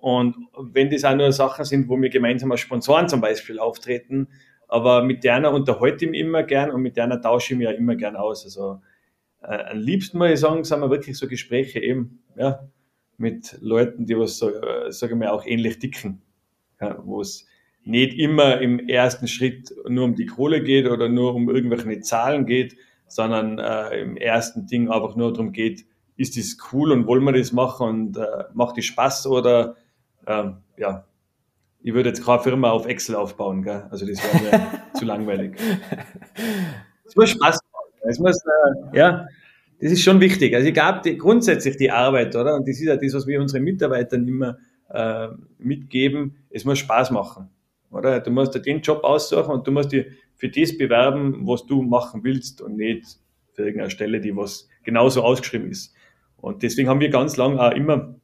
[0.00, 4.28] Und wenn das auch nur Sachen sind, wo wir gemeinsam als Sponsoren zum Beispiel auftreten,
[4.68, 7.72] aber mit derner unterhalte ich mich immer gern und mit derner tausche ich mich ja
[7.72, 8.44] immer gern aus.
[8.44, 8.80] Also
[9.42, 12.68] äh, am liebsten muss ich sagen, sind wir wirklich so Gespräche eben, ja,
[13.18, 16.22] mit Leuten, die was äh, sage ich mal, auch ähnlich dicken,
[16.80, 17.46] ja, wo es
[17.84, 22.46] nicht immer im ersten Schritt nur um die Kohle geht oder nur um irgendwelche Zahlen
[22.46, 22.76] geht,
[23.06, 25.84] sondern äh, im ersten Ding einfach nur darum geht,
[26.16, 29.76] ist das cool und wollen wir das machen und äh, macht die Spaß oder
[30.26, 31.06] ähm, ja,
[31.82, 33.86] ich würde jetzt keine Firma auf Excel aufbauen, gell?
[33.90, 35.56] also das wäre mir zu langweilig.
[37.06, 38.08] Es muss Spaß machen.
[38.08, 39.26] Es muss, äh, ja,
[39.80, 40.54] das ist schon wichtig.
[40.54, 42.54] Also ich glaube, grundsätzlich die Arbeit, oder?
[42.54, 44.58] Und das ist ja das, was wir unseren Mitarbeitern immer
[44.90, 45.28] äh,
[45.58, 46.36] mitgeben.
[46.50, 47.48] Es muss Spaß machen.
[47.90, 48.20] Oder?
[48.20, 51.82] Du musst dir den Job aussuchen und du musst dich für das bewerben, was du
[51.82, 53.18] machen willst und nicht
[53.52, 55.94] für irgendeine Stelle, die was genauso ausgeschrieben ist.
[56.36, 58.14] Und deswegen haben wir ganz lange auch immer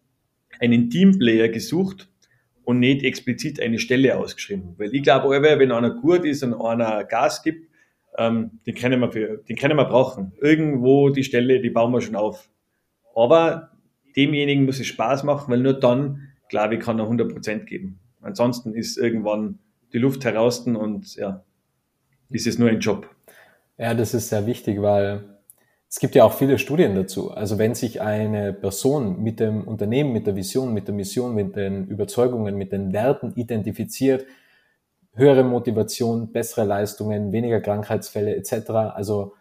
[0.60, 2.08] einen Teamplayer gesucht
[2.64, 4.74] und nicht explizit eine Stelle ausgeschrieben.
[4.78, 7.68] Weil ich glaube, wenn einer gut ist und einer Gas gibt,
[8.18, 10.32] ähm, den, können wir für, den können wir brauchen.
[10.40, 12.48] Irgendwo die Stelle, die bauen wir schon auf.
[13.14, 13.72] Aber
[14.16, 18.00] demjenigen muss es Spaß machen, weil nur dann, glaube ich, kann er 100 Prozent geben.
[18.26, 19.60] Ansonsten ist irgendwann
[19.92, 21.44] die Luft heraus und ja,
[22.30, 23.08] ist es nur ein Job.
[23.78, 25.24] Ja, das ist sehr wichtig, weil
[25.88, 27.30] es gibt ja auch viele Studien dazu.
[27.30, 31.54] Also wenn sich eine Person mit dem Unternehmen, mit der Vision, mit der Mission, mit
[31.54, 34.26] den Überzeugungen, mit den Werten identifiziert,
[35.14, 38.70] höhere Motivation, bessere Leistungen, weniger Krankheitsfälle etc.
[38.70, 39.34] Also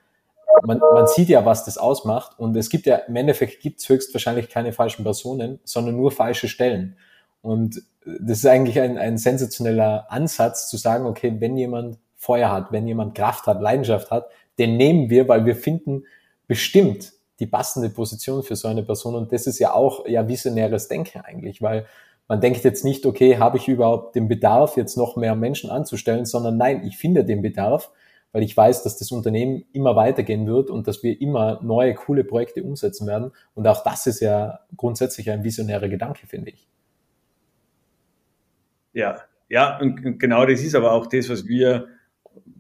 [0.64, 2.38] man, man sieht ja, was das ausmacht.
[2.40, 6.48] Und es gibt ja, im Endeffekt gibt es höchstwahrscheinlich keine falschen Personen, sondern nur falsche
[6.48, 6.98] Stellen.
[7.46, 12.72] Und das ist eigentlich ein, ein sensationeller Ansatz zu sagen, okay, wenn jemand Feuer hat,
[12.72, 16.06] wenn jemand Kraft hat, Leidenschaft hat, den nehmen wir, weil wir finden
[16.48, 19.16] bestimmt die passende Position für so eine Person.
[19.16, 21.86] Und das ist ja auch ja visionäres Denken eigentlich, weil
[22.28, 26.26] man denkt jetzt nicht, okay, habe ich überhaupt den Bedarf, jetzt noch mehr Menschen anzustellen,
[26.26, 27.92] sondern nein, ich finde den Bedarf,
[28.32, 32.24] weil ich weiß, dass das Unternehmen immer weitergehen wird und dass wir immer neue, coole
[32.24, 33.32] Projekte umsetzen werden.
[33.54, 36.68] Und auch das ist ja grundsätzlich ein visionärer Gedanke, finde ich.
[38.96, 39.18] Ja,
[39.50, 41.88] ja, und genau das ist aber auch das, was wir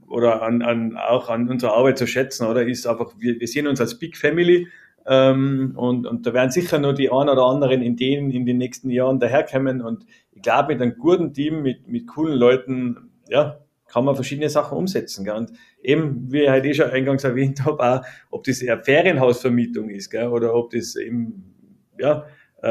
[0.07, 3.67] oder an, an, auch an unserer Arbeit zu schätzen, oder ist einfach, wir, wir sehen
[3.67, 4.67] uns als Big Family
[5.07, 8.89] ähm, und, und da werden sicher nur die ein oder anderen Ideen in den nächsten
[8.89, 13.57] Jahren daherkommen und ich glaube, mit einem guten Team, mit, mit coolen Leuten, ja,
[13.87, 15.23] kann man verschiedene Sachen umsetzen.
[15.23, 15.35] Gell?
[15.35, 19.89] Und eben, wie ich heute eh schon eingangs erwähnt habe, auch, ob das eher Ferienhausvermietung
[19.89, 20.27] ist gell?
[20.27, 21.55] oder ob das eben
[21.97, 22.25] ja,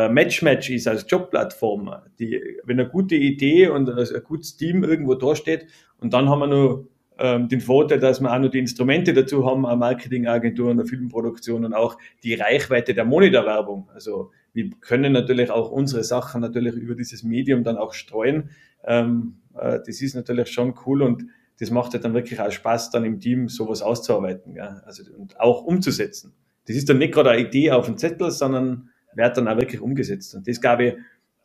[0.08, 1.94] Match-Match ist als Jobplattform.
[2.18, 5.66] Die, wenn eine gute Idee und ein gutes Team irgendwo dasteht
[5.98, 6.88] und dann haben wir nur
[7.18, 11.64] ähm, den Vorteil, dass wir auch noch die Instrumente dazu haben, eine Marketingagentur, eine Filmproduktion
[11.64, 13.88] und auch die Reichweite der Monitorwerbung.
[13.94, 18.50] Also wir können natürlich auch unsere Sachen natürlich über dieses Medium dann auch streuen.
[18.84, 21.26] Ähm, äh, das ist natürlich schon cool und
[21.60, 24.82] das macht ja dann wirklich auch Spaß, dann im Team sowas auszuarbeiten ja?
[24.84, 26.34] also, und auch umzusetzen.
[26.66, 29.80] Das ist dann nicht gerade eine Idee auf dem Zettel, sondern wird dann auch wirklich
[29.80, 30.34] umgesetzt.
[30.34, 30.94] Und das, glaube ich,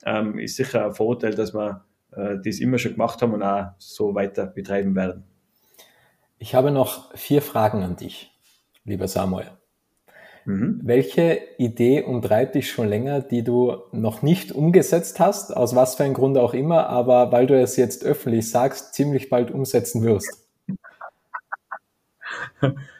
[0.05, 3.71] ähm, ist sicher ein Vorteil, dass wir äh, das immer schon gemacht haben und auch
[3.77, 5.23] so weiter betreiben werden.
[6.37, 8.31] Ich habe noch vier Fragen an dich,
[8.85, 9.51] lieber Samuel.
[10.45, 10.79] Mhm.
[10.83, 16.05] Welche Idee umtreibt dich schon länger, die du noch nicht umgesetzt hast, aus was für
[16.05, 20.47] einem Grund auch immer, aber weil du es jetzt öffentlich sagst, ziemlich bald umsetzen wirst?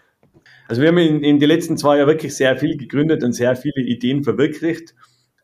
[0.70, 3.56] Also wir haben in, in den letzten zwei Jahren wirklich sehr viel gegründet und sehr
[3.56, 4.94] viele Ideen verwirklicht.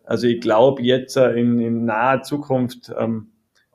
[0.04, 3.32] Also ich glaube jetzt äh, in, in naher Zukunft ähm,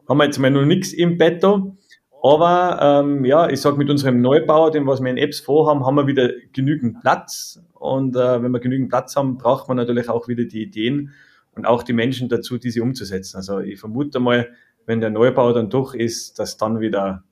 [0.09, 1.77] haben wir jetzt mal noch nichts im Betto.
[2.23, 5.97] Aber ähm, ja, ich sage mit unserem Neubau, dem was wir in Apps vorhaben, haben
[5.97, 7.61] wir wieder genügend Platz.
[7.75, 11.11] Und äh, wenn wir genügend Platz haben, braucht man natürlich auch wieder die Ideen
[11.57, 13.39] und auch die Menschen dazu, diese umzusetzen.
[13.39, 14.51] Also ich vermute mal,
[14.87, 17.25] wenn der Neubau dann durch ist, dass dann wieder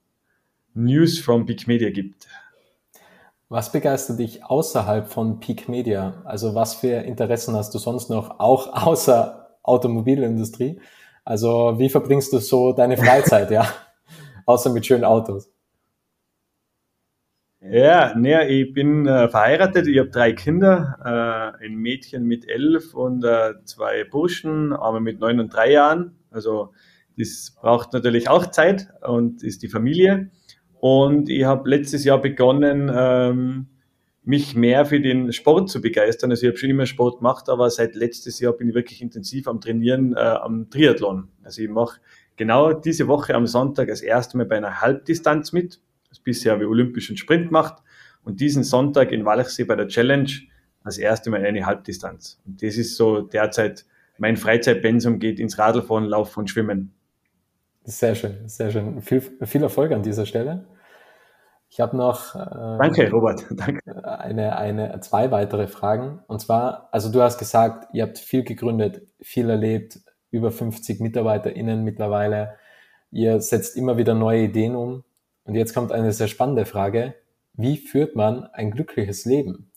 [0.75, 2.27] News from Big Media gibt.
[3.51, 6.21] Was begeistert dich außerhalb von Peak Media?
[6.27, 10.81] Also was für Interessen hast du sonst noch, auch außer Automobilindustrie?
[11.25, 13.67] Also wie verbringst du so deine Freizeit, ja?
[14.47, 15.51] außer mit schönen Autos.
[17.61, 22.95] Ja, nee, ich bin äh, verheiratet, ich habe drei Kinder, äh, ein Mädchen mit elf
[22.95, 26.19] und äh, zwei Burschen, aber mit neun und drei Jahren.
[26.31, 26.73] Also
[27.17, 30.31] das braucht natürlich auch Zeit und ist die Familie.
[30.81, 33.67] Und ich habe letztes Jahr begonnen, ähm,
[34.25, 36.31] mich mehr für den Sport zu begeistern.
[36.31, 39.49] Also ich habe schon immer Sport gemacht, aber seit letztes Jahr bin ich wirklich intensiv
[39.49, 41.29] am Trainieren äh, am Triathlon.
[41.43, 42.01] Also ich mache
[42.37, 45.81] genau diese Woche am Sonntag das erste Mal bei einer Halbdistanz mit.
[46.11, 47.83] Das bisher habe ich olympischen Sprint gemacht
[48.23, 50.31] und diesen Sonntag in Walchsee bei der Challenge
[50.85, 52.41] das erste Mal eine Halbdistanz.
[52.47, 53.85] Und das ist so derzeit
[54.19, 56.93] mein Freizeitpensum geht ins Radlfahren, Laufen und Schwimmen.
[57.91, 59.01] Sehr schön, sehr schön.
[59.01, 60.67] Viel, viel Erfolg an dieser Stelle.
[61.71, 63.47] Ich habe noch äh, Danke, Robert.
[63.51, 63.81] Danke.
[64.05, 66.21] Eine, eine, zwei weitere Fragen.
[66.27, 71.83] Und zwar, also du hast gesagt, ihr habt viel gegründet, viel erlebt, über 50 MitarbeiterInnen
[71.83, 72.57] mittlerweile.
[73.11, 75.05] Ihr setzt immer wieder neue Ideen um.
[75.45, 77.15] Und jetzt kommt eine sehr spannende Frage.
[77.55, 79.73] Wie führt man ein glückliches Leben?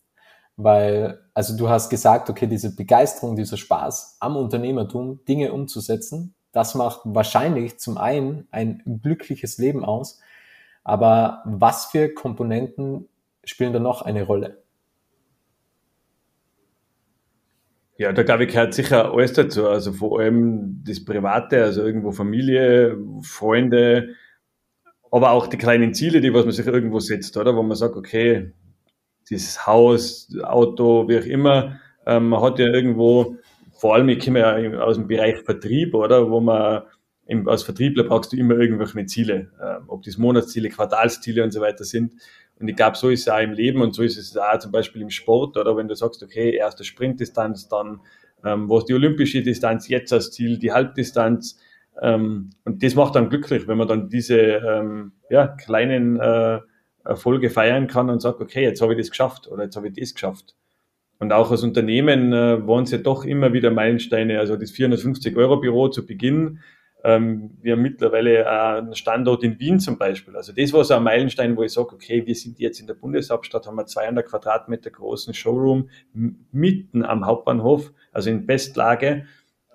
[0.57, 6.75] Weil, also du hast gesagt, okay, diese Begeisterung, dieser Spaß am Unternehmertum, Dinge umzusetzen, das
[6.75, 10.19] macht wahrscheinlich zum einen ein glückliches Leben aus.
[10.83, 13.07] Aber was für Komponenten
[13.43, 14.61] spielen da noch eine Rolle?
[17.97, 19.67] Ja, da glaube ich, gehört sicher alles dazu.
[19.67, 24.15] Also vor allem das Private, also irgendwo Familie, Freunde,
[25.11, 27.55] aber auch die kleinen Ziele, die was man sich irgendwo setzt, oder?
[27.55, 28.53] Wo man sagt, okay,
[29.29, 33.37] dieses Haus, Auto, wie auch immer, ähm, man hat ja irgendwo,
[33.81, 36.29] vor allem, ich komme ja aus dem Bereich Vertrieb, oder?
[36.29, 36.83] Wo man
[37.47, 41.83] als Vertriebler brauchst du immer irgendwelche Ziele, ähm, ob das Monatsziele, Quartalsziele und so weiter
[41.83, 42.13] sind.
[42.59, 44.71] Und ich glaube, so ist es auch im Leben und so ist es auch zum
[44.71, 48.01] Beispiel im Sport, oder wenn du sagst, okay, erste Sprintdistanz, dann
[48.45, 51.59] ähm, wo ist die olympische Distanz, jetzt als Ziel die Halbdistanz.
[52.03, 56.59] Ähm, und das macht dann glücklich, wenn man dann diese ähm, ja, kleinen äh,
[57.03, 59.95] Erfolge feiern kann und sagt, okay, jetzt habe ich das geschafft oder jetzt habe ich
[59.95, 60.55] das geschafft.
[61.21, 64.39] Und auch als Unternehmen äh, waren es ja doch immer wieder Meilensteine.
[64.39, 66.61] Also das 450-Euro-Büro zu Beginn.
[67.03, 70.35] Ähm, wir haben mittlerweile einen Standort in Wien zum Beispiel.
[70.35, 72.95] Also das war so ein Meilenstein, wo ich sage, okay, wir sind jetzt in der
[72.95, 75.89] Bundeshauptstadt, haben wir 200 Quadratmeter großen Showroom
[76.51, 79.25] mitten am Hauptbahnhof, also in Bestlage.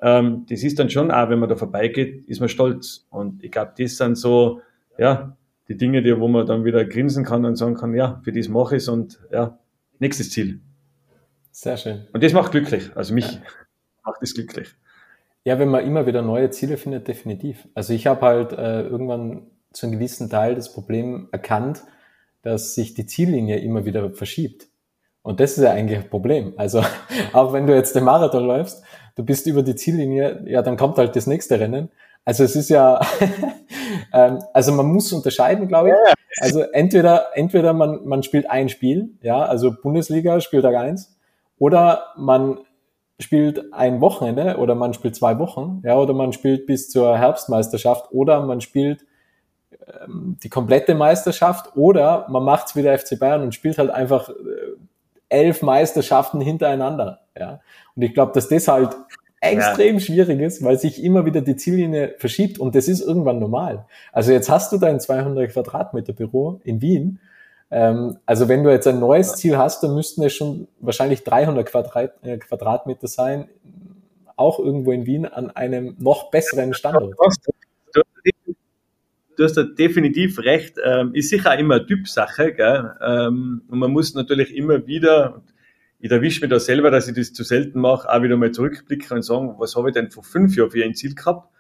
[0.02, 3.06] Ähm, das ist dann schon auch, wenn man da vorbeigeht, ist man stolz.
[3.08, 4.62] Und ich glaube, das sind so,
[4.98, 5.36] ja,
[5.68, 8.48] die Dinge, die, wo man dann wieder grinsen kann und sagen kann, ja, für das
[8.48, 9.60] mache ich es und ja,
[10.00, 10.60] nächstes Ziel.
[11.58, 12.06] Sehr schön.
[12.12, 12.90] Und das macht glücklich.
[12.94, 13.40] Also mich ja.
[14.04, 14.74] macht das glücklich.
[15.42, 17.66] Ja, wenn man immer wieder neue Ziele findet, definitiv.
[17.74, 21.82] Also ich habe halt äh, irgendwann zu einem gewissen Teil das Problem erkannt,
[22.42, 24.66] dass sich die Ziellinie immer wieder verschiebt.
[25.22, 26.52] Und das ist ja eigentlich ein Problem.
[26.58, 26.82] Also
[27.32, 28.84] auch wenn du jetzt den Marathon läufst,
[29.14, 31.88] du bist über die Ziellinie, ja, dann kommt halt das nächste Rennen.
[32.26, 33.00] Also es ist ja,
[34.12, 35.94] ähm, also man muss unterscheiden, glaube ich.
[36.38, 41.15] Also entweder, entweder man, man spielt ein Spiel, ja, also Bundesliga, Spieltag eins
[41.58, 42.58] oder man
[43.18, 48.12] spielt ein Wochenende oder man spielt zwei Wochen, ja, oder man spielt bis zur Herbstmeisterschaft
[48.12, 49.06] oder man spielt
[50.04, 54.28] ähm, die komplette Meisterschaft oder man macht's wie der FC Bayern und spielt halt einfach
[54.28, 54.32] äh,
[55.28, 57.60] elf Meisterschaften hintereinander, ja.
[57.94, 58.94] Und ich glaube, dass das halt
[59.40, 60.00] extrem ja.
[60.00, 63.86] schwierig ist, weil sich immer wieder die Ziellinie verschiebt und das ist irgendwann normal.
[64.12, 67.20] Also jetzt hast du dein 200 Quadratmeter Büro in Wien
[67.70, 71.66] ähm, also wenn du jetzt ein neues Ziel hast, dann müssten es schon wahrscheinlich 300
[71.66, 73.48] Quadrat, äh, Quadratmeter sein,
[74.36, 77.14] auch irgendwo in Wien an einem noch besseren Standort.
[79.36, 80.76] Du hast da definitiv recht.
[80.82, 82.54] Ähm, ist sicher auch immer eine Typsache.
[82.54, 82.94] Gell?
[83.06, 85.42] Ähm, und man muss natürlich immer wieder,
[85.98, 89.16] ich erwische mich da selber, dass ich das zu selten mache, auch wieder mal zurückblicken
[89.16, 91.50] und sagen, was habe ich denn vor fünf Jahren für ein Ziel gehabt?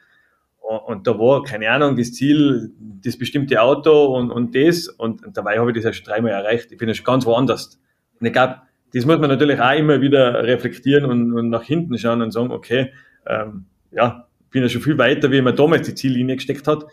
[0.66, 2.72] Und da war, keine Ahnung, das Ziel,
[3.04, 4.88] das bestimmte Auto und, und das.
[4.88, 6.72] Und, dabei habe ich das ja schon dreimal erreicht.
[6.72, 7.80] Ich bin ja schon ganz woanders.
[8.18, 8.56] Und ich glaube,
[8.92, 12.50] das muss man natürlich auch immer wieder reflektieren und, und nach hinten schauen und sagen,
[12.50, 12.92] okay,
[13.26, 16.84] ähm, ja, ich bin ja schon viel weiter, wie man damals die Ziellinie gesteckt hat.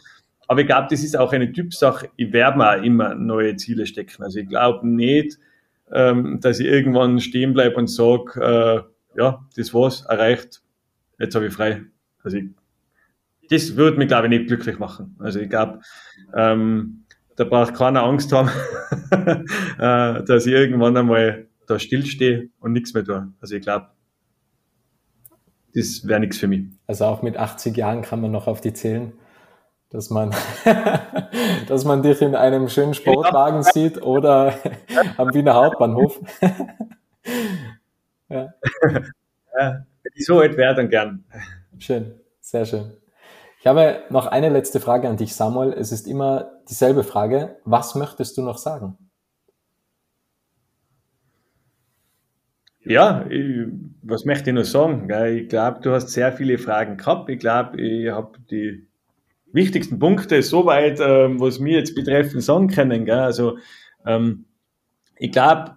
[0.47, 2.09] Aber ich glaube, das ist auch eine Typsache.
[2.15, 4.21] Ich werde mir auch immer neue Ziele stecken.
[4.21, 5.39] Also ich glaube nicht,
[5.91, 8.39] ähm, dass ich irgendwann stehen bleibe und sage,
[9.15, 10.61] äh, ja, das war's, erreicht,
[11.17, 11.84] jetzt habe ich frei.
[12.24, 12.45] Also ich
[13.53, 15.15] das würde mich, glaube ich, nicht glücklich machen.
[15.19, 15.79] Also ich glaube,
[16.35, 18.49] ähm, da braucht keiner Angst haben,
[19.11, 23.31] äh, dass ich irgendwann einmal da stillstehe und nichts mehr tue.
[23.39, 23.87] Also ich glaube,
[25.75, 26.65] das wäre nichts für mich.
[26.87, 29.13] Also auch mit 80 Jahren kann man noch auf die zählen,
[29.89, 30.33] dass man,
[31.67, 33.71] dass man dich in einem schönen Sportwagen ja.
[33.71, 34.55] sieht oder
[35.17, 36.19] am Wiener Hauptbahnhof.
[38.29, 38.53] ja.
[39.59, 39.85] ja.
[40.15, 41.23] So alt wäre dann gern.
[41.77, 43.02] Schön, sehr schön.
[43.64, 45.72] Ich habe noch eine letzte Frage an dich, Samuel.
[45.72, 47.55] Es ist immer dieselbe Frage.
[47.64, 48.97] Was möchtest du noch sagen?
[52.84, 53.68] Ja, ich,
[54.01, 55.09] was möchte ich noch sagen?
[55.34, 57.30] Ich glaube, du hast sehr viele Fragen gehabt.
[57.30, 58.86] Ich glaube, ich habe die
[59.53, 63.09] wichtigsten Punkte soweit, ähm, was mir jetzt betreffen, sagen können.
[63.09, 63.59] Also,
[64.05, 64.43] ähm,
[65.16, 65.76] ich glaube,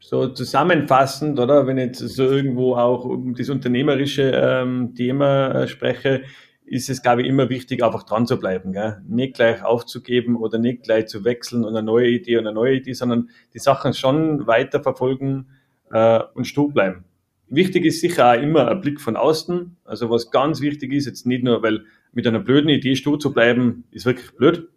[0.00, 5.66] so zusammenfassend, oder wenn ich jetzt so irgendwo auch um das unternehmerische ähm, Thema äh,
[5.66, 6.24] spreche,
[6.66, 8.72] ist es, glaube ich, immer wichtig, einfach dran zu bleiben.
[8.72, 9.00] Gell?
[9.06, 12.74] Nicht gleich aufzugeben oder nicht gleich zu wechseln und eine neue Idee und eine neue
[12.74, 15.46] Idee, sondern die Sachen schon weiter verfolgen
[15.92, 17.04] äh, und stur bleiben.
[17.48, 19.76] Wichtig ist sicher auch immer ein Blick von außen.
[19.84, 23.32] Also was ganz wichtig ist, jetzt nicht nur, weil mit einer blöden Idee stur zu
[23.32, 24.68] bleiben, ist wirklich blöd,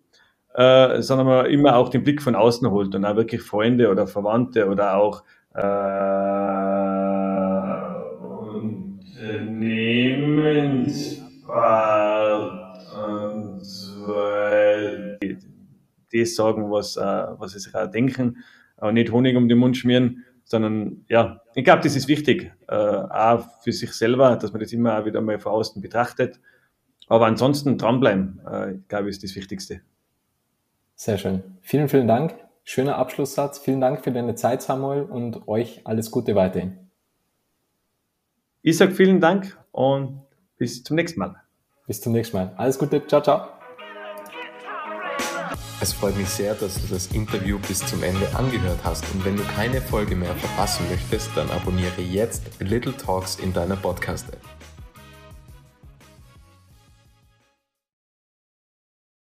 [0.53, 4.05] äh, sondern man immer auch den Blick von außen holt und auch wirklich Freunde oder
[4.05, 5.23] Verwandte oder auch
[5.55, 6.29] äh,
[9.19, 11.18] Unternehmens
[11.49, 12.69] und
[16.11, 18.37] das sagen, was, äh, was sie sich auch denken,
[18.77, 22.75] aber nicht Honig um den Mund schmieren, sondern ja, ich glaube, das ist wichtig, äh,
[22.75, 26.39] auch für sich selber, dass man das immer auch wieder mal von außen betrachtet.
[27.07, 29.81] Aber ansonsten dranbleiben, äh, ich glaube, ist das Wichtigste.
[30.95, 31.43] Sehr schön.
[31.61, 32.35] Vielen, vielen Dank.
[32.63, 33.59] Schöner Abschlusssatz.
[33.59, 36.77] Vielen Dank für deine Zeit, Samuel, und euch alles Gute weiterhin.
[38.61, 40.21] Ich sage vielen Dank und
[40.59, 41.35] bis zum nächsten Mal.
[41.87, 42.53] Bis zum nächsten Mal.
[42.57, 43.05] Alles Gute.
[43.07, 43.47] Ciao, ciao.
[45.81, 49.37] Es freut mich sehr, dass du das Interview bis zum Ende angehört hast und wenn
[49.37, 54.58] du keine Folge mehr verpassen möchtest, dann abonniere jetzt Little Talks in deiner Podcast-App.